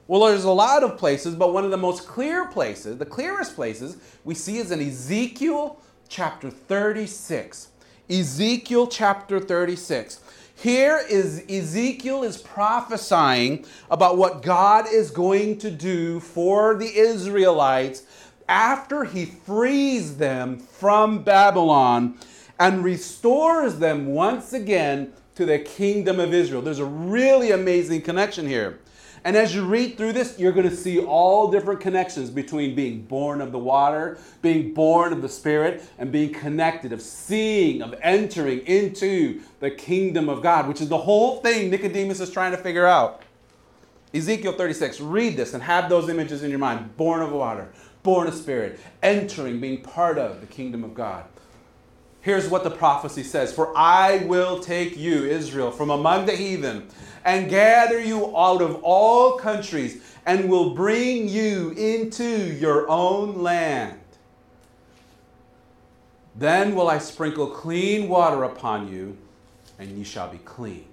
Well, 0.08 0.26
there's 0.26 0.42
a 0.42 0.50
lot 0.50 0.82
of 0.82 0.98
places, 0.98 1.36
but 1.36 1.52
one 1.52 1.64
of 1.64 1.70
the 1.70 1.76
most 1.76 2.08
clear 2.08 2.48
places, 2.48 2.98
the 2.98 3.06
clearest 3.06 3.54
places 3.54 3.98
we 4.24 4.34
see 4.34 4.58
is 4.58 4.72
in 4.72 4.80
Ezekiel 4.80 5.80
chapter 6.08 6.50
36. 6.50 7.68
Ezekiel 8.10 8.88
chapter 8.88 9.38
36. 9.38 10.18
Here 10.56 11.00
is 11.08 11.44
Ezekiel 11.48 12.24
is 12.24 12.36
prophesying 12.36 13.64
about 13.88 14.18
what 14.18 14.42
God 14.42 14.86
is 14.92 15.12
going 15.12 15.58
to 15.58 15.70
do 15.70 16.18
for 16.18 16.74
the 16.74 16.92
Israelites 16.98 18.02
after 18.50 19.04
he 19.04 19.24
frees 19.24 20.16
them 20.16 20.58
from 20.58 21.22
Babylon 21.22 22.18
and 22.58 22.84
restores 22.84 23.78
them 23.78 24.06
once 24.06 24.52
again 24.52 25.12
to 25.36 25.46
the 25.46 25.60
kingdom 25.60 26.18
of 26.18 26.34
Israel. 26.34 26.60
There's 26.60 26.80
a 26.80 26.84
really 26.84 27.52
amazing 27.52 28.02
connection 28.02 28.46
here. 28.46 28.80
And 29.22 29.36
as 29.36 29.54
you 29.54 29.64
read 29.64 29.96
through 29.96 30.14
this, 30.14 30.38
you're 30.38 30.52
going 30.52 30.68
to 30.68 30.74
see 30.74 30.98
all 30.98 31.50
different 31.50 31.80
connections 31.80 32.28
between 32.28 32.74
being 32.74 33.02
born 33.02 33.40
of 33.40 33.52
the 33.52 33.58
water, 33.58 34.18
being 34.42 34.74
born 34.74 35.12
of 35.12 35.22
the 35.22 35.28
Spirit, 35.28 35.84
and 35.98 36.10
being 36.10 36.32
connected, 36.32 36.92
of 36.92 37.00
seeing, 37.02 37.82
of 37.82 37.94
entering 38.02 38.60
into 38.66 39.42
the 39.60 39.70
kingdom 39.70 40.28
of 40.28 40.42
God, 40.42 40.66
which 40.66 40.80
is 40.80 40.88
the 40.88 40.98
whole 40.98 41.36
thing 41.40 41.70
Nicodemus 41.70 42.18
is 42.18 42.30
trying 42.30 42.52
to 42.52 42.58
figure 42.58 42.86
out. 42.86 43.22
Ezekiel 44.12 44.52
36, 44.52 45.00
read 45.00 45.36
this 45.36 45.54
and 45.54 45.62
have 45.62 45.88
those 45.88 46.08
images 46.08 46.42
in 46.42 46.50
your 46.50 46.58
mind 46.58 46.96
born 46.96 47.22
of 47.22 47.30
water, 47.30 47.70
born 48.02 48.26
of 48.26 48.34
Spirit, 48.34 48.80
entering, 49.02 49.60
being 49.60 49.82
part 49.82 50.18
of 50.18 50.40
the 50.40 50.46
kingdom 50.46 50.84
of 50.84 50.94
God. 50.94 51.24
Here's 52.22 52.48
what 52.48 52.64
the 52.64 52.70
prophecy 52.70 53.22
says 53.22 53.52
For 53.52 53.76
I 53.76 54.24
will 54.26 54.60
take 54.60 54.96
you, 54.96 55.24
Israel, 55.24 55.70
from 55.70 55.90
among 55.90 56.26
the 56.26 56.36
heathen 56.36 56.88
and 57.24 57.50
gather 57.50 58.00
you 58.00 58.36
out 58.36 58.62
of 58.62 58.82
all 58.82 59.38
countries 59.38 60.02
and 60.26 60.48
will 60.48 60.74
bring 60.74 61.28
you 61.28 61.70
into 61.70 62.54
your 62.54 62.88
own 62.88 63.42
land. 63.42 63.98
Then 66.36 66.74
will 66.74 66.88
I 66.88 66.98
sprinkle 66.98 67.48
clean 67.48 68.08
water 68.08 68.44
upon 68.44 68.88
you, 68.88 69.16
and 69.78 69.90
ye 69.98 70.04
shall 70.04 70.28
be 70.28 70.38
clean. 70.38 70.86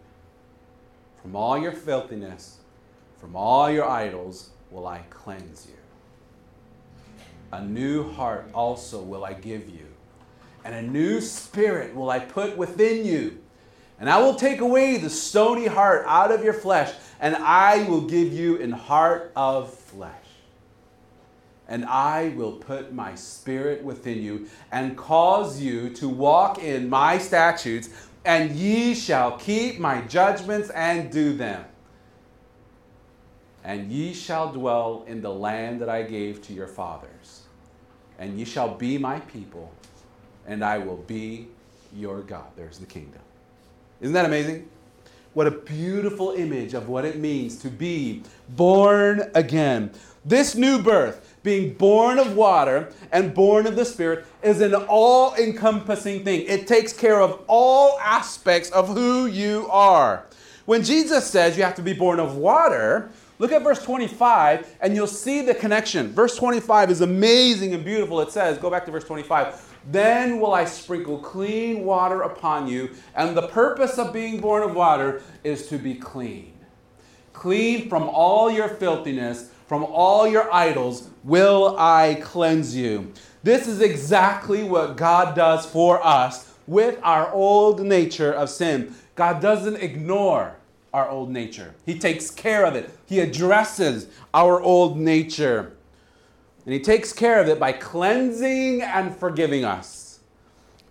From 1.21 1.35
all 1.35 1.57
your 1.57 1.71
filthiness, 1.71 2.57
from 3.17 3.35
all 3.35 3.69
your 3.69 3.87
idols 3.87 4.49
will 4.71 4.87
I 4.87 4.99
cleanse 5.09 5.67
you. 5.67 5.86
A 7.51 7.63
new 7.63 8.11
heart 8.11 8.49
also 8.53 9.01
will 9.01 9.23
I 9.23 9.33
give 9.33 9.69
you, 9.69 9.85
and 10.65 10.75
a 10.75 10.81
new 10.81 11.21
spirit 11.21 11.95
will 11.95 12.09
I 12.09 12.19
put 12.19 12.57
within 12.57 13.05
you 13.05 13.39
and 13.99 14.09
I 14.09 14.19
will 14.19 14.35
take 14.35 14.61
away 14.61 14.97
the 14.97 15.09
stony 15.09 15.65
heart 15.65 16.05
out 16.07 16.31
of 16.31 16.43
your 16.43 16.53
flesh, 16.53 16.93
and 17.19 17.35
I 17.35 17.83
will 17.89 18.01
give 18.01 18.31
you 18.31 18.61
an 18.61 18.71
heart 18.71 19.31
of 19.35 19.73
flesh. 19.73 20.13
And 21.67 21.83
I 21.85 22.29
will 22.29 22.53
put 22.53 22.93
my 22.93 23.15
spirit 23.15 23.83
within 23.83 24.21
you, 24.21 24.47
and 24.71 24.95
cause 24.95 25.59
you 25.59 25.89
to 25.95 26.07
walk 26.07 26.59
in 26.59 26.89
my 26.89 27.17
statutes, 27.17 27.89
and 28.23 28.51
ye 28.51 28.93
shall 28.93 29.37
keep 29.37 29.79
my 29.79 30.01
judgments 30.01 30.69
and 30.69 31.11
do 31.11 31.35
them. 31.35 31.65
And 33.63 33.91
ye 33.91 34.13
shall 34.13 34.53
dwell 34.53 35.05
in 35.07 35.21
the 35.21 35.33
land 35.33 35.81
that 35.81 35.89
I 35.89 36.03
gave 36.03 36.41
to 36.43 36.53
your 36.53 36.67
fathers. 36.67 37.36
And 38.19 38.39
ye 38.39 38.45
shall 38.45 38.73
be 38.75 38.97
my 38.97 39.19
people, 39.19 39.71
and 40.47 40.63
I 40.63 40.77
will 40.77 40.97
be 40.97 41.47
your 41.95 42.21
God. 42.21 42.47
There's 42.55 42.79
the 42.79 42.85
kingdom. 42.85 43.21
Isn't 44.01 44.13
that 44.13 44.25
amazing? 44.25 44.69
What 45.33 45.45
a 45.45 45.51
beautiful 45.51 46.31
image 46.31 46.73
of 46.73 46.89
what 46.89 47.05
it 47.05 47.19
means 47.19 47.57
to 47.57 47.69
be 47.69 48.23
born 48.49 49.29
again. 49.35 49.91
This 50.25 50.55
new 50.55 50.81
birth, 50.81 51.37
being 51.43 51.75
born 51.75 52.17
of 52.17 52.35
water 52.35 52.91
and 53.11 53.33
born 53.33 53.67
of 53.67 53.75
the 53.75 53.85
Spirit, 53.85 54.25
is 54.41 54.61
an 54.61 54.73
all 54.73 55.35
encompassing 55.35 56.23
thing. 56.23 56.41
It 56.47 56.65
takes 56.65 56.91
care 56.91 57.21
of 57.21 57.43
all 57.47 57.99
aspects 57.99 58.71
of 58.71 58.89
who 58.89 59.27
you 59.27 59.67
are. 59.71 60.25
When 60.65 60.83
Jesus 60.83 61.27
says 61.27 61.55
you 61.55 61.63
have 61.63 61.75
to 61.75 61.81
be 61.81 61.93
born 61.93 62.19
of 62.19 62.35
water, 62.35 63.09
look 63.39 63.51
at 63.51 63.63
verse 63.63 63.83
25 63.83 64.77
and 64.81 64.95
you'll 64.95 65.07
see 65.07 65.41
the 65.41 65.53
connection. 65.53 66.09
Verse 66.09 66.35
25 66.35 66.91
is 66.91 67.01
amazing 67.01 67.73
and 67.73 67.83
beautiful. 67.83 68.19
It 68.21 68.31
says, 68.31 68.57
go 68.57 68.69
back 68.69 68.85
to 68.85 68.91
verse 68.91 69.03
25. 69.03 69.75
Then 69.89 70.39
will 70.39 70.53
I 70.53 70.65
sprinkle 70.65 71.19
clean 71.19 71.85
water 71.85 72.21
upon 72.21 72.67
you. 72.67 72.91
And 73.15 73.37
the 73.37 73.47
purpose 73.47 73.97
of 73.97 74.11
being 74.11 74.41
born 74.41 74.63
of 74.63 74.75
water 74.75 75.21
is 75.43 75.67
to 75.67 75.77
be 75.77 75.95
clean. 75.95 76.53
Clean 77.31 77.87
from 77.87 78.03
all 78.09 78.51
your 78.51 78.67
filthiness, 78.67 79.51
from 79.67 79.83
all 79.85 80.27
your 80.27 80.53
idols, 80.53 81.09
will 81.23 81.75
I 81.77 82.19
cleanse 82.21 82.75
you. 82.75 83.13
This 83.43 83.67
is 83.67 83.79
exactly 83.79 84.63
what 84.63 84.97
God 84.97 85.35
does 85.35 85.65
for 85.65 86.05
us 86.05 86.53
with 86.65 86.99
our 87.01 87.31
old 87.31 87.81
nature 87.81 88.33
of 88.33 88.49
sin. 88.49 88.93
God 89.15 89.41
doesn't 89.41 89.77
ignore 89.77 90.56
our 90.97 91.09
old 91.09 91.29
nature, 91.29 91.75
He 91.85 91.99
takes 91.99 92.31
care 92.31 92.65
of 92.65 92.75
it, 92.75 92.89
He 93.05 93.19
addresses 93.19 94.07
our 94.33 94.59
old 94.59 94.97
nature. 94.97 95.73
And 96.65 96.73
He 96.73 96.79
takes 96.79 97.13
care 97.13 97.39
of 97.39 97.47
it 97.47 97.59
by 97.59 97.71
cleansing 97.71 98.81
and 98.81 99.15
forgiving 99.15 99.63
us. 99.63 100.19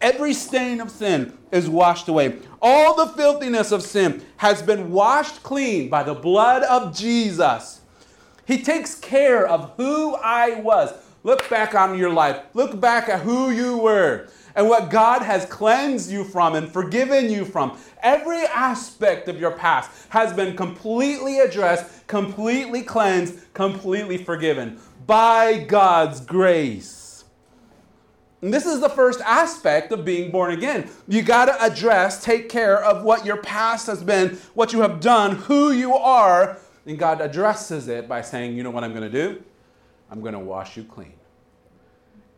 Every 0.00 0.32
stain 0.32 0.80
of 0.80 0.90
sin 0.90 1.36
is 1.50 1.68
washed 1.68 2.06
away. 2.06 2.36
All 2.62 2.94
the 2.94 3.12
filthiness 3.14 3.72
of 3.72 3.82
sin 3.82 4.24
has 4.36 4.62
been 4.62 4.92
washed 4.92 5.42
clean 5.42 5.88
by 5.88 6.04
the 6.04 6.14
blood 6.14 6.62
of 6.62 6.96
Jesus. 6.96 7.80
He 8.46 8.62
takes 8.62 8.94
care 8.94 9.44
of 9.46 9.72
who 9.76 10.14
I 10.14 10.60
was. 10.60 10.94
Look 11.24 11.50
back 11.50 11.74
on 11.74 11.98
your 11.98 12.12
life. 12.12 12.40
Look 12.54 12.80
back 12.80 13.08
at 13.08 13.22
who 13.22 13.50
you 13.50 13.78
were 13.78 14.28
and 14.56 14.68
what 14.68 14.90
God 14.90 15.22
has 15.22 15.44
cleansed 15.44 16.10
you 16.10 16.24
from 16.24 16.54
and 16.54 16.68
forgiven 16.68 17.30
you 17.30 17.44
from. 17.44 17.78
Every 18.02 18.42
aspect 18.46 19.28
of 19.28 19.38
your 19.38 19.52
past 19.52 19.90
has 20.08 20.32
been 20.32 20.56
completely 20.56 21.38
addressed, 21.40 22.06
completely 22.06 22.82
cleansed, 22.82 23.52
completely 23.52 24.16
forgiven 24.16 24.80
by 25.06 25.58
God's 25.58 26.20
grace. 26.20 27.24
And 28.42 28.52
this 28.52 28.66
is 28.66 28.80
the 28.80 28.88
first 28.88 29.20
aspect 29.20 29.92
of 29.92 30.04
being 30.04 30.30
born 30.30 30.52
again. 30.52 30.88
You 31.06 31.22
got 31.22 31.46
to 31.46 31.62
address, 31.62 32.22
take 32.22 32.48
care 32.48 32.82
of 32.82 33.02
what 33.02 33.26
your 33.26 33.38
past 33.38 33.86
has 33.86 34.02
been, 34.02 34.38
what 34.54 34.72
you 34.72 34.80
have 34.80 35.00
done, 35.00 35.36
who 35.36 35.70
you 35.70 35.94
are. 35.94 36.58
And 36.86 36.98
God 36.98 37.20
addresses 37.20 37.88
it 37.88 38.08
by 38.08 38.22
saying, 38.22 38.56
You 38.56 38.62
know 38.62 38.70
what 38.70 38.84
I'm 38.84 38.92
going 38.92 39.10
to 39.10 39.10
do? 39.10 39.42
I'm 40.10 40.20
going 40.20 40.34
to 40.34 40.38
wash 40.38 40.76
you 40.76 40.84
clean. 40.84 41.14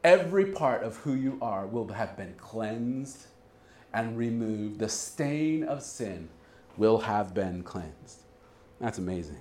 Every 0.04 0.46
part 0.46 0.82
of 0.82 0.96
who 0.98 1.14
you 1.14 1.38
are 1.42 1.66
will 1.66 1.88
have 1.88 2.16
been 2.16 2.34
cleansed 2.36 3.26
and 3.92 4.16
removed. 4.16 4.78
The 4.78 4.88
stain 4.88 5.64
of 5.64 5.82
sin 5.82 6.28
will 6.76 6.98
have 6.98 7.34
been 7.34 7.62
cleansed. 7.62 8.22
That's 8.80 8.98
amazing. 8.98 9.40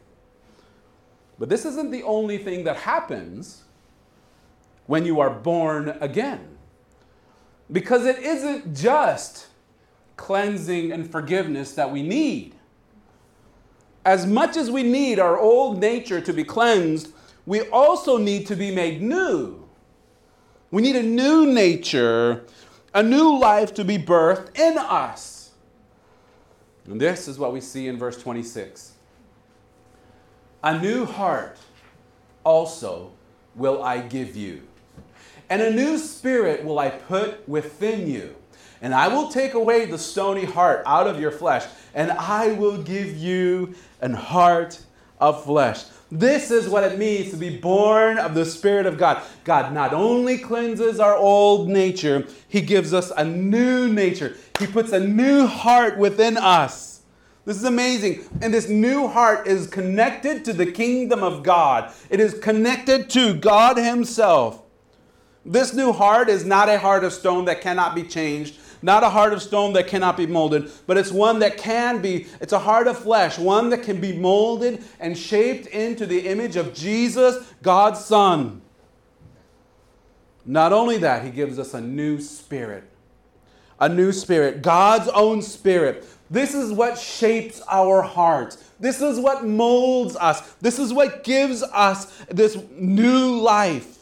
But 1.39 1.49
this 1.49 1.65
isn't 1.65 1.91
the 1.91 2.03
only 2.03 2.39
thing 2.39 2.63
that 2.63 2.77
happens 2.77 3.63
when 4.87 5.05
you 5.05 5.19
are 5.19 5.29
born 5.29 5.89
again. 6.01 6.57
Because 7.71 8.05
it 8.05 8.17
isn't 8.19 8.75
just 8.75 9.47
cleansing 10.15 10.91
and 10.91 11.09
forgiveness 11.11 11.73
that 11.73 11.91
we 11.91 12.01
need. 12.01 12.55
As 14.03 14.25
much 14.25 14.57
as 14.57 14.71
we 14.71 14.83
need 14.83 15.19
our 15.19 15.37
old 15.37 15.79
nature 15.79 16.21
to 16.21 16.33
be 16.33 16.43
cleansed, 16.43 17.11
we 17.45 17.61
also 17.69 18.17
need 18.17 18.47
to 18.47 18.55
be 18.55 18.71
made 18.71 19.01
new. 19.01 19.66
We 20.69 20.81
need 20.81 20.95
a 20.95 21.03
new 21.03 21.51
nature, 21.51 22.45
a 22.93 23.01
new 23.01 23.37
life 23.39 23.73
to 23.75 23.85
be 23.85 23.97
birthed 23.97 24.57
in 24.59 24.77
us. 24.77 25.51
And 26.85 26.99
this 26.99 27.27
is 27.27 27.37
what 27.37 27.53
we 27.53 27.61
see 27.61 27.87
in 27.87 27.97
verse 27.97 28.21
26. 28.21 28.93
A 30.63 30.79
new 30.79 31.05
heart 31.05 31.57
also 32.43 33.11
will 33.55 33.81
I 33.83 33.99
give 33.99 34.35
you, 34.35 34.61
and 35.49 35.61
a 35.61 35.71
new 35.71 35.97
spirit 35.97 36.63
will 36.63 36.79
I 36.79 36.89
put 36.89 37.47
within 37.47 38.07
you. 38.07 38.35
And 38.81 38.93
I 38.93 39.07
will 39.07 39.29
take 39.29 39.55
away 39.55 39.85
the 39.85 39.97
stony 39.97 40.45
heart 40.45 40.83
out 40.85 41.07
of 41.07 41.19
your 41.19 41.31
flesh, 41.31 41.65
and 41.95 42.11
I 42.11 42.51
will 42.53 42.77
give 42.77 43.17
you 43.17 43.73
an 44.01 44.13
heart 44.13 44.79
of 45.19 45.43
flesh. 45.43 45.83
This 46.09 46.51
is 46.51 46.69
what 46.69 46.83
it 46.83 46.97
means 46.97 47.31
to 47.31 47.37
be 47.37 47.57
born 47.57 48.17
of 48.17 48.33
the 48.33 48.45
Spirit 48.45 48.85
of 48.85 48.97
God. 48.97 49.21
God 49.43 49.73
not 49.73 49.93
only 49.93 50.37
cleanses 50.37 50.99
our 50.99 51.15
old 51.15 51.67
nature, 51.67 52.25
He 52.47 52.61
gives 52.61 52.93
us 52.93 53.11
a 53.17 53.25
new 53.25 53.91
nature. 53.91 54.37
He 54.59 54.67
puts 54.67 54.93
a 54.93 54.99
new 54.99 55.45
heart 55.45 55.97
within 55.97 56.37
us. 56.37 57.01
This 57.43 57.57
is 57.57 57.65
amazing. 57.65 58.25
And 58.41 58.53
this 58.53 58.69
new 58.69 59.07
heart 59.07 59.47
is 59.47 59.67
connected 59.67 60.45
to 60.45 60.53
the 60.53 60.71
kingdom 60.71 61.23
of 61.23 61.43
God, 61.43 61.93
it 62.09 62.19
is 62.19 62.39
connected 62.39 63.09
to 63.11 63.33
God 63.33 63.77
Himself. 63.77 64.63
This 65.45 65.73
new 65.73 65.93
heart 65.93 66.27
is 66.27 66.45
not 66.45 66.67
a 66.67 66.77
heart 66.77 67.05
of 67.05 67.13
stone 67.13 67.45
that 67.45 67.61
cannot 67.61 67.95
be 67.95 68.03
changed, 68.03 68.57
not 68.81 69.03
a 69.03 69.09
heart 69.09 69.33
of 69.33 69.41
stone 69.41 69.73
that 69.73 69.87
cannot 69.87 70.17
be 70.17 70.25
molded, 70.25 70.71
but 70.85 70.97
it's 70.97 71.11
one 71.11 71.39
that 71.39 71.57
can 71.57 72.01
be, 72.01 72.27
it's 72.39 72.53
a 72.53 72.59
heart 72.59 72.87
of 72.87 72.97
flesh, 72.97 73.37
one 73.37 73.69
that 73.69 73.83
can 73.83 73.99
be 73.99 74.13
molded 74.13 74.83
and 74.99 75.17
shaped 75.17 75.67
into 75.67 76.05
the 76.05 76.27
image 76.27 76.55
of 76.55 76.73
Jesus, 76.73 77.53
God's 77.61 78.03
Son. 78.03 78.61
Not 80.45 80.71
only 80.73 80.97
that, 80.99 81.23
He 81.23 81.29
gives 81.29 81.59
us 81.59 81.73
a 81.73 81.81
new 81.81 82.21
spirit. 82.21 82.83
A 83.79 83.89
new 83.89 84.11
spirit, 84.11 84.61
God's 84.61 85.07
own 85.09 85.41
spirit. 85.41 86.07
This 86.29 86.53
is 86.55 86.71
what 86.71 86.97
shapes 86.97 87.61
our 87.69 88.01
hearts. 88.01 88.63
This 88.79 89.01
is 89.01 89.19
what 89.19 89.45
molds 89.45 90.15
us. 90.15 90.41
This 90.55 90.79
is 90.79 90.91
what 90.93 91.23
gives 91.23 91.63
us 91.63 92.05
this 92.29 92.57
new 92.71 93.39
life. 93.39 93.96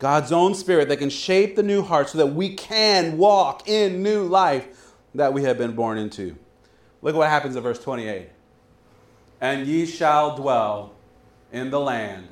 God's 0.00 0.32
own 0.32 0.54
spirit 0.54 0.88
that 0.88 0.96
can 0.96 1.10
shape 1.10 1.56
the 1.56 1.62
new 1.62 1.82
heart 1.82 2.08
so 2.08 2.18
that 2.18 2.28
we 2.28 2.54
can 2.54 3.18
walk 3.18 3.68
in 3.68 4.02
new 4.02 4.24
life 4.24 4.94
that 5.14 5.32
we 5.32 5.42
have 5.44 5.58
been 5.58 5.72
born 5.72 5.98
into. 5.98 6.36
Look 7.02 7.14
what 7.14 7.28
happens 7.28 7.54
in 7.54 7.62
verse 7.62 7.78
28. 7.78 8.30
And 9.42 9.66
ye 9.66 9.84
shall 9.84 10.36
dwell 10.36 10.94
in 11.52 11.70
the 11.70 11.78
land 11.78 12.28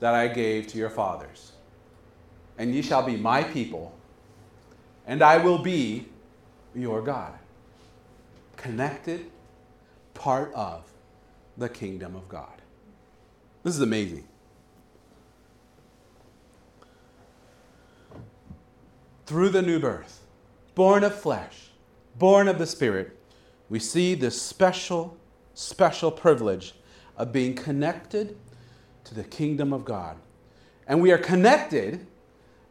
that 0.00 0.14
I 0.14 0.26
gave 0.28 0.66
to 0.68 0.78
your 0.78 0.88
fathers. 0.88 1.52
And 2.56 2.74
ye 2.74 2.80
shall 2.80 3.02
be 3.02 3.16
my 3.16 3.42
people, 3.42 3.94
and 5.06 5.22
I 5.22 5.36
will 5.36 5.58
be 5.58 6.08
your 6.74 7.02
God. 7.02 7.34
Connected, 8.56 9.30
part 10.14 10.52
of 10.54 10.84
the 11.58 11.68
kingdom 11.68 12.16
of 12.16 12.28
God. 12.28 12.62
This 13.64 13.74
is 13.74 13.82
amazing. 13.82 14.26
Through 19.32 19.48
the 19.48 19.62
new 19.62 19.78
birth, 19.78 20.20
born 20.74 21.02
of 21.02 21.18
flesh, 21.18 21.70
born 22.18 22.48
of 22.48 22.58
the 22.58 22.66
Spirit, 22.66 23.16
we 23.70 23.78
see 23.78 24.14
this 24.14 24.38
special, 24.38 25.16
special 25.54 26.10
privilege 26.10 26.74
of 27.16 27.32
being 27.32 27.54
connected 27.54 28.36
to 29.04 29.14
the 29.14 29.24
kingdom 29.24 29.72
of 29.72 29.86
God. 29.86 30.18
And 30.86 31.00
we 31.00 31.12
are 31.12 31.18
connected 31.18 32.06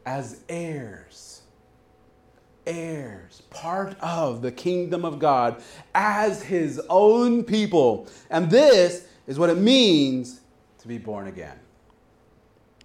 as 0.06 0.44
heirs. 0.48 1.42
Heirs, 2.68 3.42
part 3.50 3.98
of 4.00 4.44
the 4.44 4.52
kingdom 4.52 5.04
of 5.04 5.18
God 5.18 5.64
as 5.96 6.44
his 6.44 6.80
own 6.90 7.44
people. 7.44 8.08
And 8.30 8.52
this 8.52 9.08
is 9.26 9.40
what 9.40 9.50
it 9.50 9.58
means 9.58 10.42
to 10.78 10.88
be 10.88 11.00
born 11.00 11.26
again. 11.26 11.58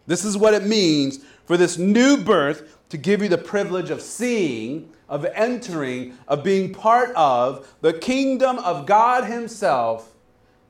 This 0.07 0.25
is 0.25 0.39
what 0.39 0.55
it 0.55 0.65
means 0.65 1.19
for 1.45 1.59
this 1.59 1.77
new 1.77 2.17
birth 2.17 2.76
to 2.89 2.97
give 2.97 3.23
you 3.23 3.29
the 3.29 3.39
privilege 3.39 3.91
of 3.91 4.01
seeing, 4.01 4.93
of 5.09 5.25
entering, 5.25 6.17
of 6.29 6.45
being 6.45 6.73
part 6.73 7.11
of 7.17 7.75
the 7.81 7.93
kingdom 7.93 8.59
of 8.61 8.87
God 8.87 9.25
Himself 9.25 10.15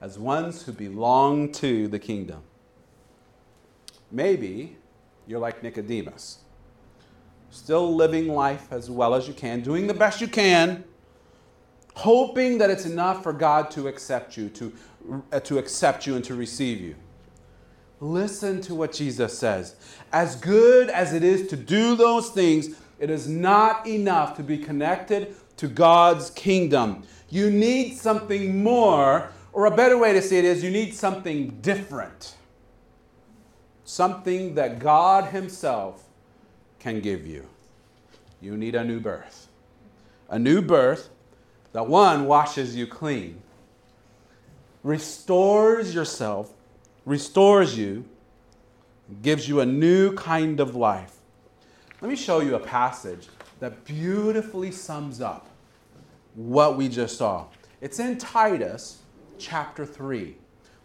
as 0.01 0.19
ones 0.19 0.63
who 0.63 0.73
belong 0.73 1.53
to 1.53 1.89
the 1.89 1.99
kingdom. 1.99 2.43
Maybe 4.11 4.77
you're 5.27 5.41
like 5.41 5.63
Nicodemus, 5.63 6.39
still 7.51 7.95
living 7.95 8.29
life 8.29 8.69
as 8.71 8.91
well 8.91 9.15
as 9.15 9.27
you 9.27 9.35
can, 9.35 9.61
doing 9.61 9.87
the 9.87 9.95
best 9.95 10.21
you 10.21 10.29
can, 10.29 10.85
hoping 11.95 12.59
that 12.59 12.71
it's 12.71 12.87
enough 12.87 13.23
for 13.23 13.33
God 13.33 13.71
to 13.73 13.89
accept 13.89 14.37
you, 14.37 14.49
to, 14.51 14.73
uh, 15.33 15.41
to 15.41 15.59
accept 15.59 16.07
you 16.07 16.15
and 16.15 16.25
to 16.25 16.35
receive 16.35 16.81
you. 16.81 16.95
Listen 18.01 18.61
to 18.63 18.75
what 18.75 18.93
Jesus 18.93 19.39
says. 19.39 19.75
As 20.13 20.37
good 20.37 20.91
as 20.91 21.15
it 21.15 21.25
is 21.25 21.49
to 21.49 21.57
do 21.57 21.97
those 21.97 22.31
things, 22.31 22.77
it 22.99 23.11
is 23.11 23.29
not 23.29 23.87
enough 23.87 24.37
to 24.37 24.43
be 24.43 24.59
connected 24.59 25.35
to 25.57 25.69
God's 25.69 26.31
kingdom. 26.31 27.05
You 27.31 27.51
need 27.51 27.97
something 27.97 28.63
more, 28.63 29.31
or 29.53 29.67
a 29.67 29.75
better 29.75 29.97
way 29.97 30.13
to 30.13 30.21
say 30.21 30.39
it 30.39 30.45
is, 30.45 30.63
you 30.63 30.71
need 30.71 30.95
something 30.95 31.59
different. 31.63 32.35
Something 33.85 34.55
that 34.57 34.79
God 34.79 35.27
Himself 35.31 36.05
can 36.79 37.01
give 37.01 37.27
you. 37.27 37.47
You 38.41 38.57
need 38.57 38.75
a 38.75 38.85
new 38.85 39.01
birth. 39.01 39.49
A 40.29 40.39
new 40.39 40.61
birth 40.61 41.09
that 41.73 41.87
one 41.87 42.27
washes 42.27 42.77
you 42.77 42.87
clean, 42.87 43.43
restores 44.83 45.95
yourself 45.95 46.53
restores 47.07 47.79
you, 47.79 48.05
gives 49.23 49.49
you 49.49 49.61
a 49.61 49.67
new 49.67 50.13
kind 50.15 50.61
of 50.61 50.75
life. 50.75 51.15
Let 52.03 52.11
me 52.11 52.17
show 52.17 52.41
you 52.41 52.57
a 52.57 52.61
passage 52.61 53.29
that 53.61 53.85
beautifully 53.85 54.73
sums 54.73 55.21
up 55.21 55.49
what 56.35 56.77
we 56.77 56.89
just 56.89 57.17
saw. 57.17 57.47
It's 57.81 58.01
in 58.01 58.19
Titus 58.19 58.99
chapter 59.39 59.87
3. 59.87 60.37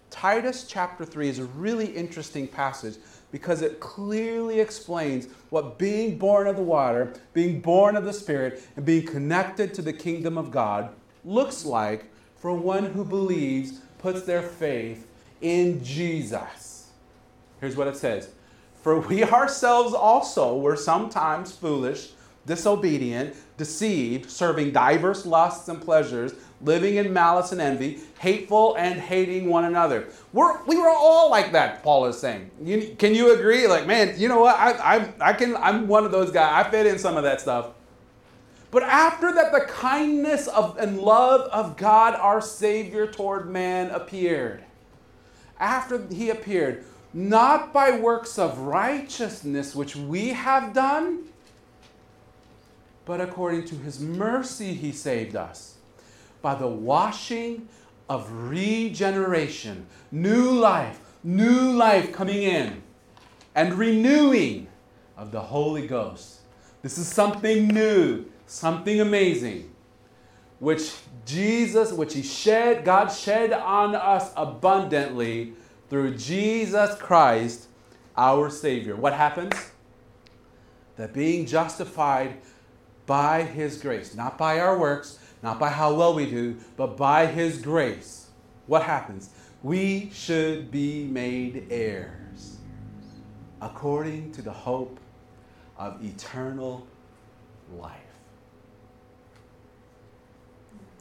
Titus 0.10 0.66
chapter 0.68 1.04
3 1.04 1.28
is 1.28 1.40
a 1.40 1.46
really 1.46 1.88
interesting 1.88 2.48
passage 2.48 2.98
because 3.32 3.62
it 3.62 3.80
clearly 3.80 4.60
explains 4.60 5.28
what 5.50 5.80
being 5.80 6.18
born 6.18 6.48
of 6.48 6.56
the 6.56 6.62
water, 6.62 7.14
being 7.34 7.62
born 7.62 7.96
of 7.98 8.06
the 8.06 8.14
Spirit, 8.14 8.62
and 8.76 8.86
being 8.86 9.06
connected 9.06 9.74
to 9.74 9.82
the 9.82 9.94
kingdom 9.94 10.38
of 10.38 10.52
God 10.52 10.94
looks 11.26 11.66
like 11.66 12.12
for 12.36 12.54
one 12.54 12.86
who 12.86 13.06
believes, 13.06 13.80
puts 14.00 14.24
their 14.24 14.42
faith 14.42 15.08
in 15.42 15.84
Jesus. 15.84 16.90
Here's 17.60 17.76
what 17.76 17.88
it 17.88 17.98
says 17.98 18.30
For 18.82 19.00
we 19.00 19.24
ourselves 19.24 19.94
also 19.94 20.58
were 20.58 20.76
sometimes 20.76 21.52
foolish, 21.52 22.10
disobedient, 22.46 23.36
deceived, 23.58 24.30
serving 24.30 24.72
diverse 24.72 25.26
lusts 25.26 25.68
and 25.70 25.82
pleasures, 25.82 26.34
living 26.62 26.96
in 26.96 27.14
malice 27.14 27.52
and 27.52 27.62
envy, 27.62 28.00
hateful 28.20 28.76
and 28.76 29.00
hating 29.00 29.48
one 29.48 29.66
another. 29.66 30.08
We're, 30.34 30.64
we 30.64 30.78
were 30.78 30.90
all 30.90 31.30
like 31.30 31.52
that, 31.52 31.84
Paul 31.84 32.06
is 32.06 32.18
saying. 32.18 32.50
You, 32.64 32.96
can 32.98 33.14
you 33.14 33.34
agree? 33.36 33.68
Like, 33.68 33.88
man, 33.88 34.16
you 34.18 34.28
know 34.28 34.40
what? 34.40 34.56
I, 34.56 34.98
I, 34.98 35.14
I 35.20 35.34
can, 35.34 35.56
I'm 35.58 35.88
one 35.88 36.06
of 36.06 36.12
those 36.12 36.32
guys. 36.32 36.66
I 36.66 36.70
fit 36.70 36.88
in 36.88 36.98
some 36.98 37.18
of 37.18 37.24
that 37.24 37.42
stuff. 37.42 37.72
But 38.72 38.84
after 38.84 39.34
that, 39.34 39.52
the 39.52 39.66
kindness 39.68 40.48
of, 40.48 40.78
and 40.78 41.00
love 41.00 41.42
of 41.52 41.76
God 41.78 42.16
our 42.16 42.42
Savior 42.42 43.06
toward 43.06 43.50
man 43.50 43.90
appeared 43.90 44.64
after 45.62 46.06
he 46.08 46.32
appeared, 46.32 46.84
not 47.14 47.72
by 47.72 47.92
works 47.92 48.40
of 48.40 48.58
righteousness 48.60 49.76
which 49.76 49.96
we 49.96 50.30
have 50.30 50.74
done, 50.74 51.20
but 53.06 53.22
according 53.22 53.66
to 53.66 53.76
his 53.76 54.00
mercy 54.00 54.74
he 54.74 54.92
saved 54.92 55.36
us 55.36 55.76
by 56.42 56.56
the 56.56 56.68
washing 56.68 57.68
of 58.10 58.30
regeneration, 58.32 59.86
new 60.12 60.52
life, 60.52 61.00
new 61.24 61.72
life 61.72 62.12
coming 62.12 62.42
in, 62.42 62.82
and 63.54 63.76
renewing 63.76 64.68
of 65.16 65.32
the 65.32 65.40
Holy 65.40 65.86
Ghost. 65.86 66.40
This 66.82 66.98
is 66.98 67.08
something 67.08 67.68
new, 67.68 68.26
something 68.48 69.00
amazing, 69.00 69.72
which 70.60 70.92
Jesus, 71.26 71.92
which 71.92 72.14
He 72.14 72.24
shed, 72.24 72.84
God 72.84 73.08
shed 73.08 73.54
on 73.54 73.96
us 73.96 74.32
abundantly 74.36 75.54
through 75.90 76.16
Jesus 76.16 76.96
Christ, 76.96 77.68
our 78.18 78.50
Savior. 78.50 78.96
What 78.96 79.14
happens? 79.14 79.72
That 80.98 81.14
being 81.14 81.46
justified 81.46 82.38
by 83.06 83.44
His 83.44 83.78
grace, 83.78 84.16
not 84.16 84.38
by 84.38 84.60
our 84.60 84.78
works, 84.78 85.20
not 85.44 85.60
by 85.60 85.70
how 85.70 85.94
well 85.94 86.14
we 86.14 86.30
do, 86.30 86.58
but 86.78 86.98
by 86.98 87.26
His 87.26 87.62
grace, 87.62 88.28
what 88.68 88.84
happens? 88.84 89.30
We 89.64 90.10
should 90.14 90.72
be 90.72 91.06
made 91.06 91.68
heirs 91.70 92.58
according 93.62 94.32
to 94.34 94.42
the 94.42 94.52
hope 94.52 95.00
of 95.78 96.04
eternal 96.04 96.88
life. 97.78 98.11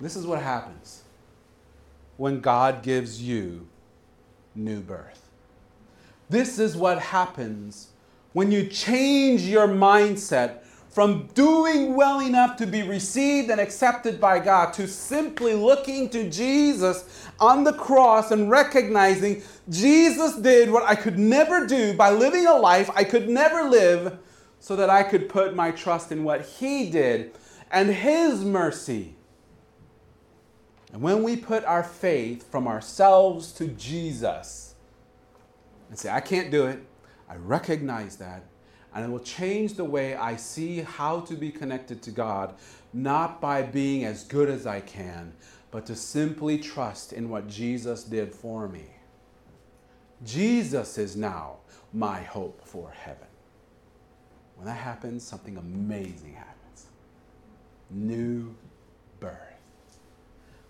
This 0.00 0.16
is 0.16 0.26
what 0.26 0.42
happens 0.42 1.02
when 2.16 2.40
God 2.40 2.82
gives 2.82 3.22
you 3.22 3.68
new 4.54 4.80
birth. 4.80 5.28
This 6.28 6.58
is 6.58 6.76
what 6.76 6.98
happens 6.98 7.88
when 8.32 8.50
you 8.50 8.66
change 8.66 9.42
your 9.42 9.68
mindset 9.68 10.62
from 10.90 11.28
doing 11.34 11.94
well 11.94 12.20
enough 12.20 12.56
to 12.56 12.66
be 12.66 12.82
received 12.82 13.50
and 13.50 13.60
accepted 13.60 14.20
by 14.20 14.38
God 14.40 14.72
to 14.72 14.88
simply 14.88 15.54
looking 15.54 16.08
to 16.10 16.28
Jesus 16.28 17.28
on 17.38 17.62
the 17.62 17.72
cross 17.72 18.32
and 18.32 18.50
recognizing 18.50 19.42
Jesus 19.68 20.36
did 20.36 20.70
what 20.70 20.82
I 20.82 20.96
could 20.96 21.18
never 21.18 21.66
do 21.66 21.94
by 21.94 22.10
living 22.10 22.46
a 22.46 22.56
life 22.56 22.90
I 22.94 23.04
could 23.04 23.28
never 23.28 23.68
live 23.68 24.18
so 24.58 24.74
that 24.76 24.90
I 24.90 25.04
could 25.04 25.28
put 25.28 25.54
my 25.54 25.70
trust 25.70 26.10
in 26.10 26.24
what 26.24 26.42
He 26.42 26.90
did 26.90 27.32
and 27.70 27.90
His 27.90 28.44
mercy. 28.44 29.14
And 30.92 31.02
when 31.02 31.22
we 31.22 31.36
put 31.36 31.64
our 31.64 31.84
faith 31.84 32.50
from 32.50 32.66
ourselves 32.66 33.52
to 33.52 33.68
Jesus 33.68 34.74
and 35.88 35.98
say, 35.98 36.10
I 36.10 36.20
can't 36.20 36.50
do 36.50 36.66
it, 36.66 36.80
I 37.28 37.36
recognize 37.36 38.16
that, 38.16 38.42
and 38.92 39.04
it 39.04 39.08
will 39.08 39.20
change 39.20 39.74
the 39.74 39.84
way 39.84 40.16
I 40.16 40.34
see 40.34 40.80
how 40.80 41.20
to 41.20 41.34
be 41.34 41.50
connected 41.52 42.02
to 42.02 42.10
God, 42.10 42.54
not 42.92 43.40
by 43.40 43.62
being 43.62 44.04
as 44.04 44.24
good 44.24 44.50
as 44.50 44.66
I 44.66 44.80
can, 44.80 45.32
but 45.70 45.86
to 45.86 45.94
simply 45.94 46.58
trust 46.58 47.12
in 47.12 47.28
what 47.28 47.46
Jesus 47.46 48.02
did 48.02 48.34
for 48.34 48.68
me. 48.68 48.86
Jesus 50.24 50.98
is 50.98 51.16
now 51.16 51.58
my 51.92 52.20
hope 52.20 52.60
for 52.64 52.90
heaven. 52.90 53.28
When 54.56 54.66
that 54.66 54.74
happens, 54.74 55.22
something 55.22 55.56
amazing 55.56 56.34
happens. 56.34 56.86
New 57.90 58.54
birth. 59.20 59.49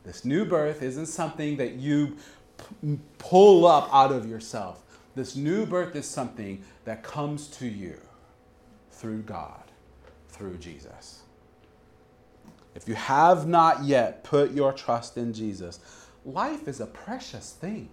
This 0.04 0.24
new 0.24 0.44
birth 0.44 0.82
isn't 0.82 1.06
something 1.06 1.56
that 1.58 1.74
you 1.74 2.16
p- 2.58 2.98
pull 3.18 3.66
up 3.66 3.88
out 3.92 4.12
of 4.12 4.28
yourself. 4.28 4.82
This 5.14 5.36
new 5.36 5.66
birth 5.66 5.94
is 5.96 6.06
something 6.06 6.64
that 6.84 7.02
comes 7.02 7.48
to 7.58 7.66
you 7.66 7.98
through 8.90 9.22
God, 9.22 9.62
through 10.28 10.56
Jesus. 10.58 11.22
If 12.74 12.88
you 12.88 12.94
have 12.94 13.46
not 13.46 13.84
yet 13.84 14.24
put 14.24 14.52
your 14.52 14.72
trust 14.72 15.16
in 15.16 15.32
Jesus, 15.32 15.80
life 16.24 16.68
is 16.68 16.80
a 16.80 16.86
precious 16.86 17.52
thing. 17.52 17.90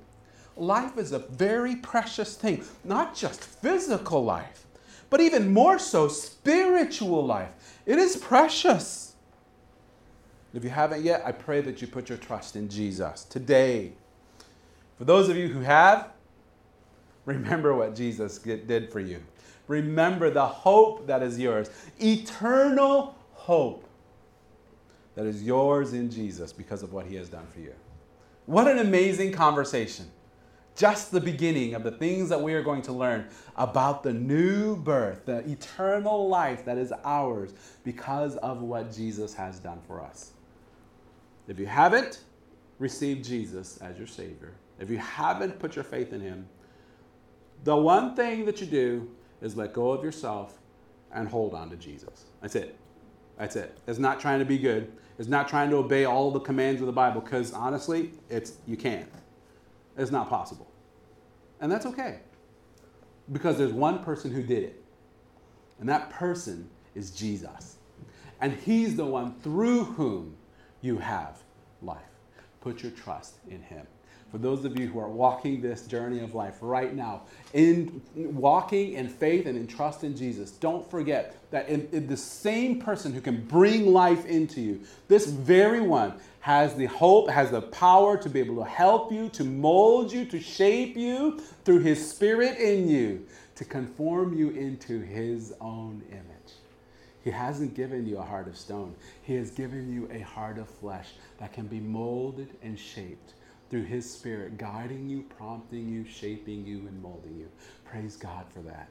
Life 0.55 0.97
is 0.97 1.11
a 1.11 1.19
very 1.19 1.75
precious 1.75 2.35
thing, 2.35 2.63
not 2.83 3.15
just 3.15 3.43
physical 3.43 4.23
life, 4.23 4.65
but 5.09 5.21
even 5.21 5.53
more 5.53 5.79
so 5.79 6.07
spiritual 6.07 7.25
life. 7.25 7.49
It 7.85 7.99
is 7.99 8.17
precious. 8.17 9.06
If 10.57 10.63
you 10.63 10.71
haven't 10.71 11.03
yet, 11.03 11.21
I 11.23 11.33
pray 11.33 11.61
that 11.61 11.83
you 11.83 11.87
put 11.87 12.09
your 12.09 12.17
trust 12.17 12.55
in 12.55 12.67
Jesus 12.67 13.25
today. 13.25 13.91
For 14.97 15.05
those 15.05 15.29
of 15.29 15.37
you 15.37 15.49
who 15.49 15.59
have, 15.59 16.09
remember 17.25 17.75
what 17.75 17.95
Jesus 17.95 18.39
did 18.39 18.91
for 18.91 18.99
you. 18.99 19.21
Remember 19.67 20.31
the 20.31 20.47
hope 20.47 21.05
that 21.05 21.21
is 21.21 21.37
yours, 21.37 21.69
eternal 21.99 23.15
hope 23.33 23.87
that 25.13 25.27
is 25.27 25.43
yours 25.43 25.93
in 25.93 26.09
Jesus 26.09 26.51
because 26.51 26.81
of 26.81 26.91
what 26.91 27.05
he 27.05 27.13
has 27.17 27.29
done 27.29 27.45
for 27.53 27.59
you. 27.59 27.75
What 28.47 28.67
an 28.67 28.79
amazing 28.79 29.33
conversation. 29.33 30.09
Just 30.75 31.11
the 31.11 31.21
beginning 31.21 31.75
of 31.75 31.83
the 31.83 31.91
things 31.91 32.29
that 32.29 32.41
we 32.41 32.55
are 32.55 32.63
going 32.63 32.81
to 32.83 32.93
learn 32.93 33.27
about 33.57 34.01
the 34.01 34.13
new 34.13 34.75
birth, 34.75 35.27
the 35.27 35.47
eternal 35.47 36.27
life 36.27 36.65
that 36.65 36.79
is 36.79 36.91
ours 37.05 37.53
because 37.83 38.37
of 38.37 38.63
what 38.63 38.91
Jesus 38.91 39.35
has 39.35 39.59
done 39.59 39.81
for 39.85 40.01
us. 40.01 40.31
If 41.47 41.59
you 41.59 41.65
haven't 41.65 42.21
received 42.79 43.25
Jesus 43.25 43.77
as 43.77 43.97
your 43.97 44.07
Savior, 44.07 44.53
if 44.79 44.89
you 44.89 44.97
haven't 44.97 45.59
put 45.59 45.75
your 45.75 45.83
faith 45.83 46.13
in 46.13 46.21
Him, 46.21 46.47
the 47.63 47.75
one 47.75 48.15
thing 48.15 48.45
that 48.45 48.61
you 48.61 48.67
do 48.67 49.09
is 49.41 49.55
let 49.55 49.73
go 49.73 49.91
of 49.91 50.03
yourself 50.03 50.59
and 51.13 51.27
hold 51.27 51.53
on 51.53 51.69
to 51.69 51.75
Jesus. 51.75 52.25
That's 52.41 52.55
it. 52.55 52.75
That's 53.37 53.55
it. 53.55 53.77
It's 53.87 53.99
not 53.99 54.19
trying 54.19 54.39
to 54.39 54.45
be 54.45 54.57
good. 54.57 54.91
It's 55.17 55.29
not 55.29 55.47
trying 55.47 55.69
to 55.71 55.77
obey 55.77 56.05
all 56.05 56.31
the 56.31 56.39
commands 56.39 56.81
of 56.81 56.87
the 56.87 56.93
Bible 56.93 57.21
because 57.21 57.53
honestly, 57.53 58.11
it's 58.29 58.53
you 58.65 58.77
can't. 58.77 59.09
It's 59.97 60.11
not 60.11 60.29
possible. 60.29 60.67
And 61.59 61.71
that's 61.71 61.85
okay. 61.87 62.19
Because 63.31 63.57
there's 63.57 63.73
one 63.73 64.03
person 64.03 64.31
who 64.31 64.43
did 64.43 64.63
it. 64.63 64.83
And 65.79 65.89
that 65.89 66.09
person 66.09 66.69
is 66.95 67.11
Jesus. 67.11 67.77
And 68.41 68.53
he's 68.53 68.95
the 68.95 69.05
one 69.05 69.33
through 69.39 69.85
whom 69.85 70.35
you 70.81 70.97
have 70.97 71.37
life. 71.81 71.97
Put 72.61 72.83
your 72.83 72.91
trust 72.91 73.35
in 73.49 73.61
him 73.61 73.87
for 74.31 74.37
those 74.37 74.65
of 74.65 74.77
you 74.77 74.87
who 74.87 74.99
are 74.99 75.09
walking 75.09 75.61
this 75.61 75.87
journey 75.87 76.19
of 76.19 76.35
life 76.35 76.57
right 76.61 76.93
now, 76.93 77.21
in 77.53 78.01
walking 78.15 78.93
in 78.93 79.07
faith 79.07 79.45
and 79.45 79.57
in 79.57 79.67
trust 79.67 80.03
in 80.03 80.17
Jesus, 80.17 80.51
don't 80.51 80.89
forget 80.89 81.37
that 81.51 81.69
in, 81.69 81.87
in 81.93 82.07
the 82.07 82.17
same 82.17 82.79
person 82.79 83.13
who 83.13 83.21
can 83.21 83.45
bring 83.45 83.93
life 83.93 84.25
into 84.25 84.59
you, 84.59 84.81
this 85.07 85.27
very 85.27 85.79
one 85.79 86.13
has 86.41 86.75
the 86.75 86.87
hope, 86.87 87.29
has 87.29 87.51
the 87.51 87.61
power 87.61 88.17
to 88.17 88.29
be 88.29 88.39
able 88.39 88.57
to 88.57 88.69
help 88.69 89.11
you, 89.11 89.29
to 89.29 89.45
mold 89.45 90.11
you, 90.11 90.25
to 90.25 90.39
shape 90.41 90.97
you 90.97 91.39
through 91.63 91.79
his 91.79 92.09
spirit 92.09 92.57
in 92.57 92.89
you, 92.89 93.25
to 93.55 93.63
conform 93.63 94.33
you 94.33 94.49
into 94.49 94.99
his 94.99 95.53
own 95.61 96.03
image. 96.11 96.36
He 97.27 97.31
hasn't 97.31 97.73
given 97.73 98.07
you 98.07 98.19
a 98.19 98.23
heart 98.23 98.47
of 98.47 98.55
stone. 98.55 98.95
He 99.21 99.35
has 99.35 99.51
given 99.51 99.91
you 99.91 100.07
a 100.17 100.21
heart 100.21 100.57
of 100.57 100.69
flesh 100.69 101.09
that 101.39 101.51
can 101.51 101.67
be 101.67 101.81
molded 101.81 102.55
and 102.63 102.79
shaped 102.79 103.33
through 103.69 103.83
His 103.83 104.09
Spirit, 104.09 104.57
guiding 104.57 105.09
you, 105.09 105.23
prompting 105.37 105.89
you, 105.89 106.05
shaping 106.05 106.65
you, 106.65 106.77
and 106.87 107.01
molding 107.01 107.37
you. 107.37 107.49
Praise 107.83 108.15
God 108.15 108.45
for 108.53 108.61
that. 108.61 108.87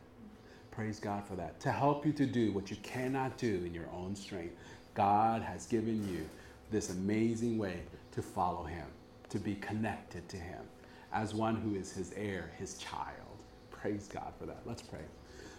Praise 0.71 1.01
God 1.01 1.25
for 1.25 1.35
that. 1.37 1.59
To 1.61 1.73
help 1.73 2.05
you 2.05 2.13
to 2.13 2.27
do 2.27 2.53
what 2.53 2.71
you 2.71 2.77
cannot 2.83 3.39
do 3.39 3.63
in 3.65 3.73
your 3.73 3.89
own 3.91 4.15
strength, 4.15 4.55
God 4.93 5.41
has 5.41 5.65
given 5.65 6.07
you 6.07 6.29
this 6.71 6.91
amazing 6.91 7.57
way 7.57 7.81
to 8.13 8.21
follow 8.21 8.65
Him, 8.65 8.85
to 9.31 9.39
be 9.39 9.55
connected 9.55 10.29
to 10.29 10.37
Him 10.37 10.61
as 11.11 11.33
one 11.33 11.57
who 11.57 11.75
is 11.75 11.91
His 11.91 12.13
heir, 12.15 12.51
His 12.59 12.77
child. 12.77 13.39
Praise 13.71 14.11
God 14.13 14.35
for 14.39 14.45
that. 14.45 14.61
Let's 14.67 14.83
pray. 14.83 15.07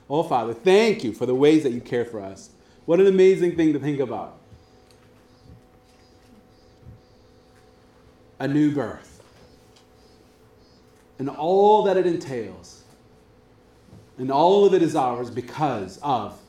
Oh, 0.07 0.21
Father, 0.21 0.53
thank 0.53 1.03
you 1.03 1.11
for 1.11 1.25
the 1.25 1.33
ways 1.33 1.63
that 1.63 1.71
you 1.71 1.81
care 1.81 2.05
for 2.05 2.21
us. 2.21 2.51
What 2.87 2.99
an 2.99 3.05
amazing 3.05 3.55
thing 3.55 3.73
to 3.73 3.79
think 3.79 3.99
about. 3.99 4.37
a 8.39 8.47
new 8.47 8.71
birth 8.71 9.21
and 11.19 11.29
all 11.29 11.83
that 11.83 11.97
it 11.97 12.05
entails. 12.05 12.83
And 14.17 14.31
all 14.31 14.65
of 14.65 14.73
it 14.73 14.81
is 14.81 14.95
ours 14.95 15.29
because 15.29 15.99
of 16.01 16.39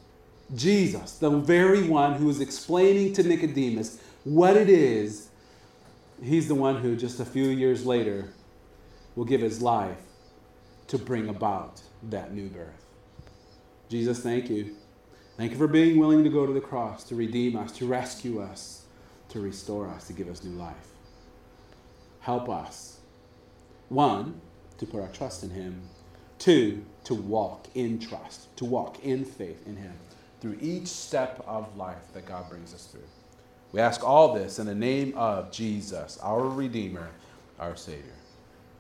Jesus, 0.55 1.19
the 1.19 1.31
very 1.31 1.87
one 1.87 2.15
who 2.15 2.29
is 2.31 2.41
explaining 2.41 3.13
to 3.15 3.23
Nicodemus 3.23 4.01
what 4.25 4.57
it 4.57 4.69
is. 4.69 5.29
He's 6.23 6.49
the 6.49 6.55
one 6.55 6.77
who, 6.77 6.97
just 6.97 7.21
a 7.21 7.25
few 7.25 7.45
years 7.45 7.85
later, 7.85 8.33
will 9.15 9.27
give 9.27 9.41
his 9.41 9.61
life 9.61 9.99
to 10.89 10.99
bring 10.99 11.29
about 11.29 11.83
that 12.05 12.33
new 12.33 12.49
birth. 12.49 12.87
Jesus, 13.91 14.21
thank 14.21 14.49
you. 14.49 14.75
Thank 15.39 15.53
you 15.53 15.57
for 15.57 15.69
being 15.69 15.99
willing 15.99 16.25
to 16.25 16.31
go 16.31 16.47
to 16.47 16.53
the 16.53 16.61
cross, 16.61 17.05
to 17.05 17.15
redeem 17.15 17.57
us, 17.57 17.71
to 17.79 17.87
rescue 17.87 18.41
us, 18.41 18.83
to 19.29 19.39
restore 19.39 19.87
us, 19.87 20.09
to 20.09 20.13
give 20.13 20.29
us 20.29 20.43
new 20.43 20.59
life. 20.59 20.89
Help 22.19 22.49
us. 22.49 22.99
One, 23.89 24.41
to 24.79 24.85
put 24.85 25.01
our 25.01 25.07
trust 25.09 25.45
in 25.45 25.51
Him. 25.51 25.81
Two, 26.41 26.85
to 27.05 27.15
walk 27.15 27.69
in 27.77 28.01
trust, 28.01 28.55
to 28.57 28.65
walk 28.65 29.05
in 29.05 29.25
faith 29.25 29.65
in 29.65 29.77
Him 29.77 29.95
through 30.41 30.59
each 30.61 30.89
step 30.89 31.45
of 31.47 31.77
life 31.77 32.13
that 32.15 32.27
God 32.27 32.51
brings 32.51 32.75
us 32.75 32.87
through. 32.87 33.07
We 33.71 33.81
ask 33.81 34.03
all 34.03 34.35
this 34.35 34.59
in 34.59 34.67
the 34.67 34.75
name 34.75 35.15
of 35.17 35.53
Jesus, 35.53 36.19
our 36.21 36.49
Redeemer, 36.49 37.11
our 37.61 37.77
Savior. 37.77 38.03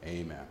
Amen. 0.04 0.44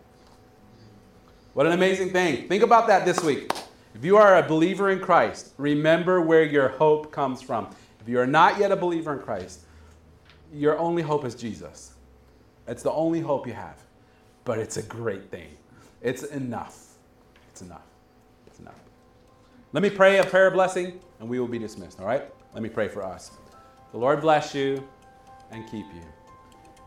What 1.52 1.66
an 1.66 1.72
amazing 1.72 2.12
thing. 2.12 2.48
Think 2.48 2.62
about 2.62 2.86
that 2.86 3.04
this 3.04 3.22
week. 3.22 3.52
If 3.94 4.04
you 4.04 4.16
are 4.16 4.38
a 4.38 4.42
believer 4.42 4.90
in 4.90 5.00
Christ, 5.00 5.52
remember 5.56 6.20
where 6.20 6.44
your 6.44 6.68
hope 6.68 7.10
comes 7.10 7.42
from. 7.42 7.68
If 8.00 8.08
you 8.08 8.20
are 8.20 8.26
not 8.26 8.58
yet 8.58 8.70
a 8.70 8.76
believer 8.76 9.14
in 9.14 9.20
Christ, 9.20 9.60
your 10.52 10.78
only 10.78 11.02
hope 11.02 11.24
is 11.24 11.34
Jesus. 11.34 11.94
It's 12.66 12.82
the 12.82 12.92
only 12.92 13.20
hope 13.20 13.46
you 13.46 13.54
have. 13.54 13.82
But 14.44 14.58
it's 14.58 14.76
a 14.76 14.82
great 14.82 15.30
thing. 15.30 15.48
It's 16.00 16.22
enough. 16.22 16.94
It's 17.50 17.62
enough. 17.62 17.86
It's 18.46 18.60
enough. 18.60 18.78
Let 19.72 19.82
me 19.82 19.90
pray 19.90 20.18
a 20.18 20.24
prayer 20.24 20.50
blessing 20.50 21.00
and 21.20 21.28
we 21.28 21.40
will 21.40 21.48
be 21.48 21.58
dismissed, 21.58 22.00
all 22.00 22.06
right? 22.06 22.24
Let 22.54 22.62
me 22.62 22.68
pray 22.68 22.88
for 22.88 23.02
us. 23.02 23.32
The 23.92 23.98
Lord 23.98 24.20
bless 24.20 24.54
you 24.54 24.86
and 25.50 25.64
keep 25.70 25.86
you. 25.94 26.02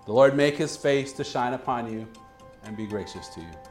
The 0.06 0.14
Lord 0.14 0.36
make 0.36 0.58
his 0.58 0.78
face 0.78 1.14
to 1.14 1.24
shine 1.24 1.54
upon 1.54 1.92
you 1.92 2.08
and 2.64 2.76
be 2.76 2.88
gracious 2.88 3.28
to 3.30 3.42
you. 3.42 3.71